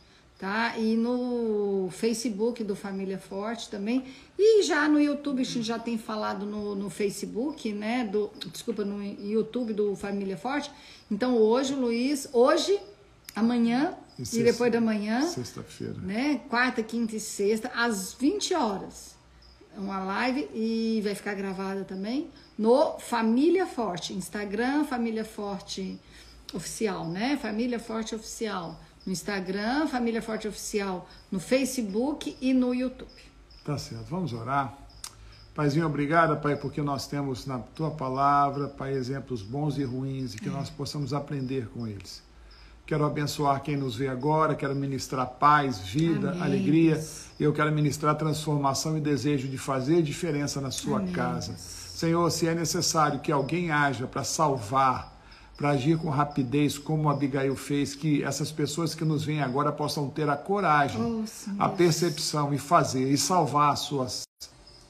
tá? 0.41 0.75
E 0.75 0.97
no 0.97 1.87
Facebook 1.91 2.63
do 2.63 2.75
Família 2.75 3.19
Forte 3.19 3.69
também. 3.69 4.03
E 4.37 4.63
já 4.63 4.89
no 4.89 4.99
YouTube, 4.99 5.41
a 5.41 5.45
gente 5.45 5.61
já 5.61 5.77
tem 5.77 5.99
falado 5.99 6.47
no, 6.47 6.73
no 6.73 6.89
Facebook, 6.89 7.71
né? 7.71 8.09
Do, 8.11 8.31
desculpa, 8.51 8.83
no 8.83 9.03
YouTube 9.03 9.71
do 9.71 9.95
Família 9.95 10.35
Forte. 10.35 10.71
Então 11.11 11.37
hoje, 11.37 11.75
Luiz, 11.75 12.27
hoje, 12.33 12.75
amanhã 13.35 13.95
e, 14.17 14.25
sexta, 14.25 14.39
e 14.39 14.43
depois 14.43 14.71
da 14.71 14.81
manhã. 14.81 15.21
Sexta-feira. 15.23 15.95
Né? 15.99 16.41
Quarta, 16.49 16.81
quinta 16.83 17.15
e 17.15 17.19
sexta, 17.19 17.71
às 17.75 18.13
20 18.13 18.53
horas. 18.53 19.15
Uma 19.77 20.03
live 20.03 20.49
e 20.53 21.01
vai 21.03 21.15
ficar 21.15 21.33
gravada 21.33 21.85
também 21.85 22.29
no 22.57 22.99
Família 22.99 23.65
Forte, 23.65 24.13
Instagram 24.13 24.83
Família 24.83 25.23
Forte 25.23 25.97
Oficial, 26.53 27.07
né? 27.07 27.37
Família 27.41 27.79
Forte 27.79 28.13
Oficial 28.13 28.77
no 29.05 29.11
Instagram, 29.11 29.87
Família 29.87 30.21
Forte 30.21 30.47
Oficial, 30.47 31.07
no 31.31 31.39
Facebook 31.39 32.37
e 32.39 32.53
no 32.53 32.73
YouTube. 32.73 33.09
Tá 33.63 33.77
certo, 33.77 34.05
vamos 34.05 34.33
orar. 34.33 34.77
Paizinho, 35.53 35.85
obrigada, 35.85 36.35
Pai, 36.35 36.55
porque 36.55 36.81
nós 36.81 37.07
temos 37.07 37.45
na 37.45 37.59
tua 37.59 37.91
palavra, 37.91 38.67
Pai, 38.67 38.93
exemplos 38.93 39.41
bons 39.41 39.77
e 39.77 39.83
ruins 39.83 40.33
e 40.33 40.37
que 40.37 40.47
é. 40.47 40.51
nós 40.51 40.69
possamos 40.69 41.13
aprender 41.13 41.67
com 41.69 41.85
eles. 41.85 42.23
Quero 42.85 43.05
abençoar 43.05 43.61
quem 43.61 43.77
nos 43.77 43.95
vê 43.95 44.07
agora, 44.07 44.53
quero 44.53 44.75
ministrar 44.75 45.25
paz, 45.25 45.79
vida, 45.79 46.31
Amém. 46.31 46.41
alegria. 46.43 47.03
Eu 47.39 47.53
quero 47.53 47.71
ministrar 47.71 48.15
transformação 48.15 48.97
e 48.97 49.01
desejo 49.01 49.47
de 49.47 49.57
fazer 49.57 50.01
diferença 50.01 50.59
na 50.59 50.71
sua 50.71 50.99
Amém. 50.99 51.13
casa. 51.13 51.55
Senhor, 51.57 52.29
se 52.31 52.47
é 52.47 52.55
necessário 52.55 53.19
que 53.19 53.31
alguém 53.31 53.71
haja 53.71 54.07
para 54.07 54.23
salvar, 54.23 55.11
para 55.55 55.69
agir 55.69 55.97
com 55.97 56.09
rapidez, 56.09 56.77
como 56.77 57.09
Abigail 57.09 57.55
fez, 57.55 57.93
que 57.93 58.23
essas 58.23 58.51
pessoas 58.51 58.95
que 58.95 59.05
nos 59.05 59.23
veem 59.23 59.41
agora 59.41 59.71
possam 59.71 60.09
ter 60.09 60.27
a 60.27 60.35
coragem, 60.35 60.99
oh, 60.99 61.23
a 61.59 61.69
percepção 61.69 62.53
e 62.53 62.57
fazer 62.57 63.11
e 63.11 63.17
salvar 63.17 63.71
as 63.73 63.81
suas. 63.81 64.23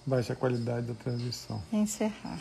Baixa 0.05 0.33
qualidade 0.33 0.87
da 0.87 0.93
transmissão. 0.93 1.61
Encerrar. 1.71 2.39